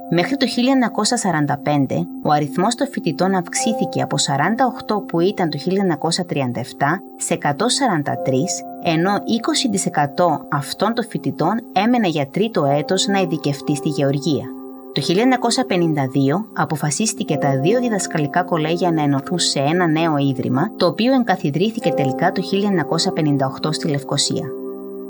Μέχρι 0.10 0.38
το 0.38 0.46
1945, 0.46 2.08
ο 2.24 2.32
αριθμός 2.32 2.76
των 2.76 2.88
φοιτητών 2.88 3.36
αυξήθηκε 3.36 4.02
από 4.02 4.16
48 4.98 5.06
που 5.08 5.20
ήταν 5.20 5.50
το 5.50 5.58
1937 5.58 5.64
σε 7.16 7.38
143, 7.42 7.48
ενώ 8.84 9.12
20% 9.14 10.40
αυτών 10.52 10.94
των 10.94 11.06
φοιτητών 11.06 11.60
έμενε 11.72 12.08
για 12.08 12.28
τρίτο 12.28 12.66
έτος 12.66 13.08
να 13.08 13.20
ειδικευτεί 13.20 13.76
στη 13.76 13.90
γεωργία. 13.90 14.55
Το 14.96 15.02
1952 15.02 16.46
αποφασίστηκε 16.54 17.38
τα 17.38 17.60
δύο 17.60 17.80
διδασκαλικά 17.80 18.44
κολέγια 18.44 18.92
να 18.92 19.02
ενωθούν 19.02 19.40
σε 19.40 19.60
ένα 19.60 19.88
νέο 19.88 20.18
ίδρυμα, 20.18 20.72
το 20.76 20.86
οποίο 20.86 21.14
εγκαθιδρύθηκε 21.14 21.92
τελικά 21.92 22.32
το 22.32 22.42
1958 23.66 23.74
στη 23.74 23.88
Λευκοσία. 23.88 24.50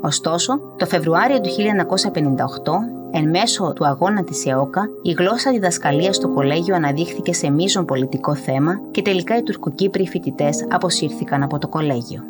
Ωστόσο, 0.00 0.60
το 0.76 0.86
Φεβρουάριο 0.86 1.40
του 1.40 1.50
1958, 1.50 2.72
εν 3.10 3.28
μέσω 3.28 3.72
του 3.72 3.86
αγώνα 3.86 4.24
της 4.24 4.46
ΕΟΚΑ, 4.46 4.88
η 5.02 5.10
γλώσσα 5.10 5.50
διδασκαλίας 5.50 6.16
στο 6.16 6.28
κολέγιο 6.28 6.74
αναδείχθηκε 6.74 7.32
σε 7.32 7.50
μείζον 7.50 7.84
πολιτικό 7.84 8.34
θέμα 8.34 8.80
και 8.90 9.02
τελικά 9.02 9.36
οι 9.36 9.42
τουρκοκύπριοι 9.42 10.08
φοιτητές 10.08 10.66
αποσύρθηκαν 10.70 11.42
από 11.42 11.58
το 11.58 11.68
κολέγιο. 11.68 12.22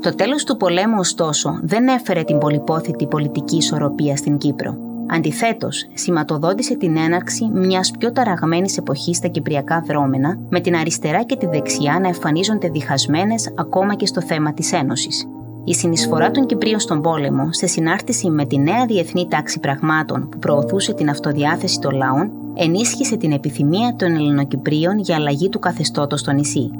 Το 0.00 0.14
τέλος 0.14 0.44
του 0.44 0.56
πολέμου, 0.56 0.96
ωστόσο, 0.98 1.58
δεν 1.62 1.88
έφερε 1.88 2.22
την 2.22 2.38
πολυπόθητη 2.38 3.06
πολιτική 3.06 3.56
ισορροπία 3.56 4.16
στην 4.16 4.38
Κύπρο. 4.38 4.90
Αντιθέτως, 5.14 5.88
σηματοδότησε 5.94 6.76
την 6.76 6.96
έναρξη 6.96 7.48
μιας 7.52 7.90
πιο 7.98 8.12
ταραγμένης 8.12 8.76
εποχής 8.76 9.16
στα 9.16 9.28
κυπριακά 9.28 9.82
δρόμενα, 9.86 10.38
με 10.48 10.60
την 10.60 10.76
αριστερά 10.76 11.22
και 11.22 11.36
τη 11.36 11.46
δεξιά 11.46 11.98
να 12.00 12.06
εμφανίζονται 12.06 12.68
διχασμένες 12.68 13.54
ακόμα 13.56 13.94
και 13.94 14.06
στο 14.06 14.22
θέμα 14.22 14.54
της 14.54 14.72
Ένωσης. 14.72 15.26
Η 15.64 15.74
συνεισφορά 15.74 16.30
των 16.30 16.46
Κυπρίων 16.46 16.80
στον 16.80 17.00
πόλεμο, 17.00 17.52
σε 17.52 17.66
συνάρτηση 17.66 18.30
με 18.30 18.46
τη 18.46 18.58
νέα 18.58 18.86
διεθνή 18.86 19.26
τάξη 19.28 19.60
πραγμάτων 19.60 20.28
που 20.28 20.38
προωθούσε 20.38 20.94
την 20.94 21.08
αυτοδιάθεση 21.08 21.78
των 21.78 21.94
λαών, 21.94 22.30
ενίσχυσε 22.54 23.16
την 23.16 23.32
επιθυμία 23.32 23.94
των 23.96 24.14
Ελληνοκυπρίων 24.14 24.98
για 24.98 25.16
αλλαγή 25.16 25.48
του 25.48 25.58
καθεστώτος 25.58 26.20
στο 26.20 26.32
νησί. 26.32 26.70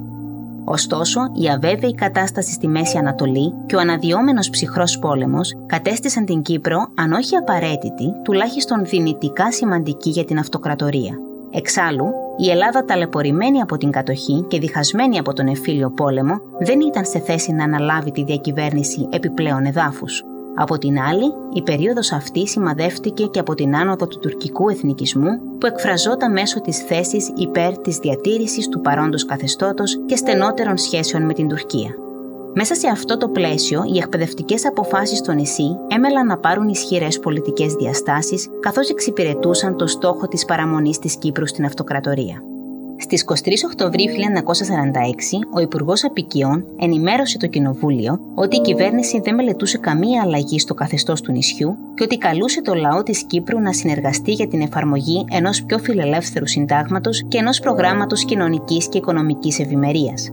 Ωστόσο, 0.65 1.21
η 1.33 1.51
αβέβαιη 1.51 1.95
κατάσταση 1.95 2.53
στη 2.53 2.69
Μέση 2.69 2.99
Ανατολή 2.99 3.55
και 3.67 3.77
ο 3.77 3.81
αναδυόμενος 3.81 4.51
ψυχρός 4.51 4.99
πόλεμος 4.99 5.53
κατέστησαν 5.67 6.25
την 6.25 6.43
Κύπρο, 6.43 6.87
αν 6.95 7.13
όχι 7.13 7.37
απαραίτητη, 7.37 8.13
τουλάχιστον 8.25 8.85
δυνητικά 8.85 9.53
σημαντική 9.53 10.11
για 10.11 10.25
την 10.25 10.39
αυτοκρατορία. 10.39 11.19
Εξάλλου, 11.51 12.05
η 12.37 12.51
Ελλάδα 12.51 12.85
ταλαιπωρημένη 12.85 13.61
από 13.61 13.77
την 13.77 13.91
κατοχή 13.91 14.45
και 14.49 14.59
διχασμένη 14.59 15.19
από 15.19 15.33
τον 15.33 15.47
εφήλιο 15.47 15.91
πόλεμο 15.91 16.35
δεν 16.61 16.81
ήταν 16.81 17.05
σε 17.05 17.19
θέση 17.19 17.53
να 17.53 17.65
αναλάβει 17.65 18.11
τη 18.11 18.25
διακυβέρνηση 18.25 19.09
επιπλέον 19.11 19.65
εδάφους. 19.65 20.25
Από 20.55 20.79
την 20.79 20.99
άλλη, 20.99 21.33
η 21.53 21.63
περίοδος 21.63 22.13
αυτή 22.13 22.47
σημαδεύτηκε 22.47 23.27
και 23.27 23.39
από 23.39 23.55
την 23.55 23.77
άνοδο 23.77 24.07
του 24.07 24.19
τουρκικού 24.19 24.69
εθνικισμού 24.69 25.59
που 25.59 25.67
εκφραζόταν 25.67 26.33
μέσω 26.33 26.61
της 26.61 26.79
θέσης 26.79 27.33
υπέρ 27.37 27.79
της 27.79 27.99
διατήρησης 27.99 28.69
του 28.69 28.81
παρόντος 28.81 29.25
καθεστώτος 29.25 29.99
και 30.07 30.17
στενότερων 30.17 30.77
σχέσεων 30.77 31.23
με 31.23 31.33
την 31.33 31.49
Τουρκία. 31.49 31.95
Μέσα 32.55 32.75
σε 32.75 32.89
αυτό 32.89 33.17
το 33.17 33.29
πλαίσιο, 33.29 33.83
οι 33.95 33.99
εκπαιδευτικές 33.99 34.67
αποφάσεις 34.67 35.19
στο 35.19 35.33
νησί 35.33 35.77
έμελαν 35.89 36.27
να 36.27 36.39
πάρουν 36.39 36.69
ισχυρές 36.69 37.19
πολιτικές 37.19 37.75
διαστάσεις, 37.75 38.49
καθώς 38.61 38.89
εξυπηρετούσαν 38.89 39.77
το 39.77 39.87
στόχο 39.87 40.29
της 40.29 40.45
παραμονής 40.45 40.99
της 40.99 41.17
Κύπρου 41.17 41.47
στην 41.47 41.65
αυτοκρατορία. 41.65 42.52
Στις 43.03 43.25
23 43.27 43.35
Οκτωβρίου 43.65 44.11
1946, 44.11 44.15
ο 45.55 45.61
Υπουργός 45.61 46.05
Απικιών 46.05 46.65
ενημέρωσε 46.79 47.39
το 47.39 47.47
Κοινοβούλιο 47.47 48.21
ότι 48.35 48.57
η 48.57 48.61
κυβέρνηση 48.61 49.21
δεν 49.21 49.35
μελετούσε 49.35 49.79
καμία 49.79 50.23
αλλαγή 50.23 50.59
στο 50.59 50.75
καθεστώς 50.75 51.21
του 51.21 51.33
νησιού 51.33 51.77
και 51.95 52.03
ότι 52.03 52.19
καλούσε 52.19 52.63
το 52.63 52.75
λαό 52.75 53.03
της 53.03 53.25
Κύπρου 53.25 53.61
να 53.61 53.73
συνεργαστεί 53.73 54.33
για 54.33 54.49
την 54.49 54.61
εφαρμογή 54.61 55.25
ενός 55.31 55.65
πιο 55.65 55.79
φιλελεύθερου 55.79 56.47
συντάγματος 56.47 57.25
και 57.29 57.39
ενός 57.39 57.61
προγράμματος 57.61 58.25
κοινωνικής 58.25 58.89
και 58.89 58.99
οικονομικής 58.99 59.59
ευημερίας. 59.59 60.33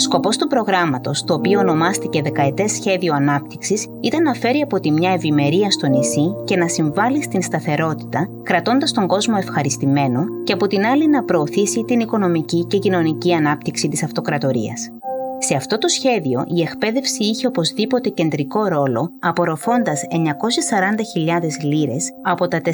Σκοπός 0.00 0.36
του 0.36 0.46
προγράμματος, 0.46 1.24
το 1.24 1.34
οποίο 1.34 1.58
ονομάστηκε 1.58 2.22
Δεκαετές 2.22 2.72
Σχέδιο 2.72 3.14
Ανάπτυξης, 3.14 3.86
ήταν 4.00 4.22
να 4.22 4.34
φέρει 4.34 4.60
από 4.60 4.80
τη 4.80 4.90
μια 4.90 5.12
ευημερία 5.12 5.70
στο 5.70 5.86
νησί 5.86 6.34
και 6.44 6.56
να 6.56 6.68
συμβάλλει 6.68 7.22
στην 7.22 7.42
σταθερότητα, 7.42 8.28
κρατώντας 8.42 8.92
τον 8.92 9.06
κόσμο 9.06 9.34
ευχαριστημένο 9.38 10.24
και 10.44 10.52
από 10.52 10.66
την 10.66 10.84
άλλη 10.84 11.08
να 11.08 11.24
προωθήσει 11.24 11.84
την 11.84 12.00
οικονομική 12.00 12.66
και 12.66 12.78
κοινωνική 12.78 13.32
ανάπτυξη 13.32 13.88
της 13.88 14.02
αυτοκρατορίας. 14.02 14.90
Σε 15.38 15.54
αυτό 15.54 15.78
το 15.78 15.88
σχέδιο 15.88 16.44
η 16.46 16.60
εκπαίδευση 16.62 17.24
είχε 17.24 17.46
οπωσδήποτε 17.46 18.08
κεντρικό 18.08 18.66
ρόλο, 18.66 19.10
απορροφώντας 19.20 20.02
940.000 20.10 21.64
λίρες 21.64 22.10
από 22.22 22.48
τα 22.48 22.60
4,5 22.60 22.70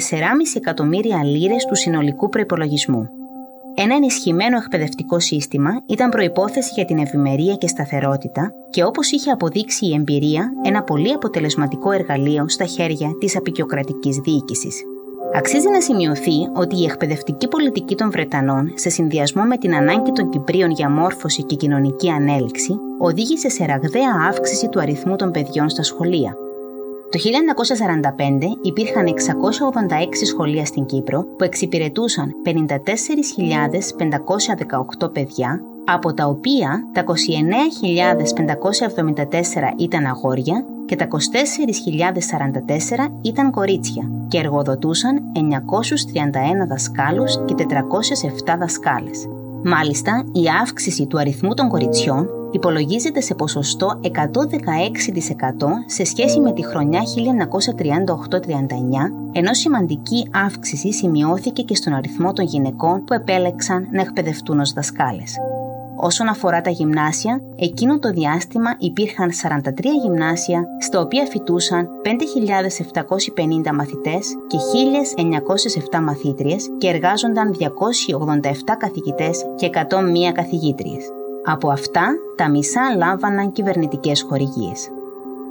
εκατομμύρια 0.55 1.23
λίρες 1.23 1.65
του 1.65 1.75
συνολικού 1.75 2.29
προϋπολογισμού. 2.29 3.09
Ένα 3.79 3.95
ενισχυμένο 3.95 4.57
εκπαιδευτικό 4.57 5.19
σύστημα 5.19 5.69
ήταν 5.85 6.09
προϋπόθεση 6.09 6.71
για 6.75 6.85
την 6.85 6.97
ευημερία 6.97 7.55
και 7.55 7.67
σταθερότητα 7.67 8.51
και 8.69 8.83
όπως 8.83 9.11
είχε 9.11 9.31
αποδείξει 9.31 9.85
η 9.85 9.93
εμπειρία, 9.93 10.51
ένα 10.63 10.83
πολύ 10.83 11.13
αποτελεσματικό 11.13 11.91
εργαλείο 11.91 12.49
στα 12.49 12.65
χέρια 12.65 13.09
της 13.19 13.37
απεικιοκρατικής 13.37 14.17
διοίκησης. 14.17 14.81
Αξίζει 15.33 15.69
να 15.69 15.81
σημειωθεί 15.81 16.49
ότι 16.55 16.79
η 16.81 16.83
εκπαιδευτική 16.83 17.47
πολιτική 17.47 17.95
των 17.95 18.11
Βρετανών, 18.11 18.71
σε 18.75 18.89
συνδυασμό 18.89 19.43
με 19.43 19.57
την 19.57 19.75
ανάγκη 19.75 20.11
των 20.11 20.29
Κυπρίων 20.29 20.71
για 20.71 20.89
μόρφωση 20.89 21.43
και 21.43 21.55
κοινωνική 21.55 22.09
ανέλυξη, 22.09 22.79
οδήγησε 22.99 23.49
σε 23.49 23.65
ραγδαία 23.65 24.11
αύξηση 24.29 24.69
του 24.69 24.79
αριθμού 24.79 25.15
των 25.15 25.31
παιδιών 25.31 25.69
στα 25.69 25.83
σχολεία. 25.83 26.35
Το 27.09 27.19
1945 27.19 27.21
υπήρχαν 28.61 29.05
686 29.05 29.11
σχολεία 30.25 30.65
στην 30.65 30.85
Κύπρο 30.85 31.25
που 31.37 31.43
εξυπηρετούσαν 31.43 32.31
54.518 32.45 35.13
παιδιά, 35.13 35.61
από 35.85 36.13
τα 36.13 36.25
οποία 36.25 36.89
τα 36.93 37.03
29.574 37.03 37.07
ήταν 39.77 40.05
αγόρια 40.05 40.65
και 40.85 40.95
τα 40.95 41.07
24.044 41.07 41.17
ήταν 43.21 43.51
κορίτσια 43.51 44.11
και 44.27 44.37
εργοδοτούσαν 44.37 45.19
931 45.33 45.39
δασκάλους 46.67 47.39
και 47.45 47.55
407 47.55 47.63
δασκάλες. 48.59 49.27
Μάλιστα, 49.63 50.25
η 50.31 50.41
αύξηση 50.61 51.07
του 51.07 51.19
αριθμού 51.19 51.53
των 51.53 51.69
κοριτσιών 51.69 52.27
υπολογίζεται 52.51 53.21
σε 53.21 53.35
ποσοστό 53.35 53.99
116% 54.03 54.09
σε 55.85 56.03
σχέση 56.03 56.39
με 56.39 56.53
τη 56.53 56.65
χρονιά 56.65 57.01
1938-39, 57.01 57.03
ενώ 59.31 59.53
σημαντική 59.53 60.27
αύξηση 60.31 60.93
σημειώθηκε 60.93 61.61
και 61.61 61.75
στον 61.75 61.93
αριθμό 61.93 62.33
των 62.33 62.45
γυναικών 62.45 63.03
που 63.03 63.13
επέλεξαν 63.13 63.87
να 63.91 64.01
εκπαιδευτούν 64.01 64.59
ως 64.59 64.73
δασκάλες. 64.73 65.35
Όσον 65.99 66.27
αφορά 66.27 66.61
τα 66.61 66.69
γυμνάσια, 66.69 67.41
εκείνο 67.55 67.99
το 67.99 68.09
διάστημα 68.09 68.75
υπήρχαν 68.77 69.29
43 69.31 69.69
γυμνάσια, 70.03 70.63
στα 70.79 70.99
οποία 70.99 71.25
φοιτούσαν 71.25 71.87
5.750 72.03 73.71
μαθητές 73.73 74.35
και 74.47 74.57
1.907 75.91 75.99
μαθήτριες 76.01 76.69
και 76.77 76.87
εργάζονταν 76.87 77.55
287 77.59 78.77
καθηγητές 78.77 79.45
και 79.55 79.69
101 79.73 80.31
καθηγήτριες. 80.33 81.09
Από 81.45 81.69
αυτά, 81.69 82.07
τα 82.35 82.49
μισά 82.49 82.95
λάμβαναν 82.97 83.51
κυβερνητικές 83.51 84.21
χορηγίες. 84.21 84.89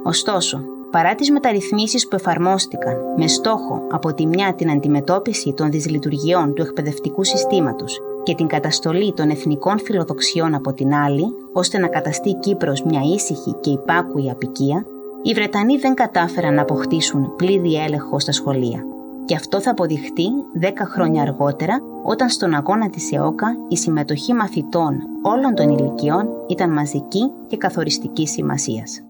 Ωστόσο, 0.03 0.61
παρά 0.91 1.15
τις 1.15 1.31
μεταρρυθμίσεις 1.31 2.07
που 2.07 2.15
εφαρμόστηκαν 2.15 2.95
με 3.17 3.27
στόχο 3.27 3.81
από 3.91 4.13
τη 4.13 4.25
μια 4.25 4.53
την 4.53 4.71
αντιμετώπιση 4.71 5.53
των 5.53 5.71
δυσλειτουργιών 5.71 6.53
του 6.53 6.61
εκπαιδευτικού 6.61 7.23
συστήματος 7.23 7.99
και 8.27 8.35
την 8.35 8.47
καταστολή 8.47 9.13
των 9.13 9.29
εθνικών 9.29 9.79
φιλοδοξιών 9.79 10.55
από 10.55 10.73
την 10.73 10.93
άλλη, 10.93 11.25
ώστε 11.53 11.77
να 11.77 11.87
καταστεί 11.87 12.33
Κύπρος 12.33 12.83
μια 12.83 13.01
ήσυχη 13.15 13.55
και 13.59 13.69
υπάκουη 13.69 14.29
απικία, 14.29 14.85
οι 15.23 15.33
Βρετανοί 15.33 15.77
δεν 15.77 15.93
κατάφεραν 15.93 16.53
να 16.53 16.61
αποκτήσουν 16.61 17.35
πλήρη 17.35 17.75
έλεγχο 17.75 18.19
στα 18.19 18.31
σχολεία. 18.31 18.83
Και 19.25 19.35
αυτό 19.35 19.61
θα 19.61 19.71
αποδειχτεί 19.71 20.27
10 20.61 20.67
χρόνια 20.85 21.21
αργότερα, 21.21 21.79
όταν 22.03 22.29
στον 22.29 22.53
αγώνα 22.53 22.89
της 22.89 23.11
ΕΟΚΑ 23.11 23.47
η 23.67 23.77
συμμετοχή 23.77 24.33
μαθητών 24.33 24.97
όλων 25.21 25.55
των 25.55 25.69
ηλικιών 25.69 26.27
ήταν 26.47 26.73
μαζική 26.73 27.31
και 27.47 27.57
καθοριστική 27.57 28.27
σημασίας. 28.27 29.06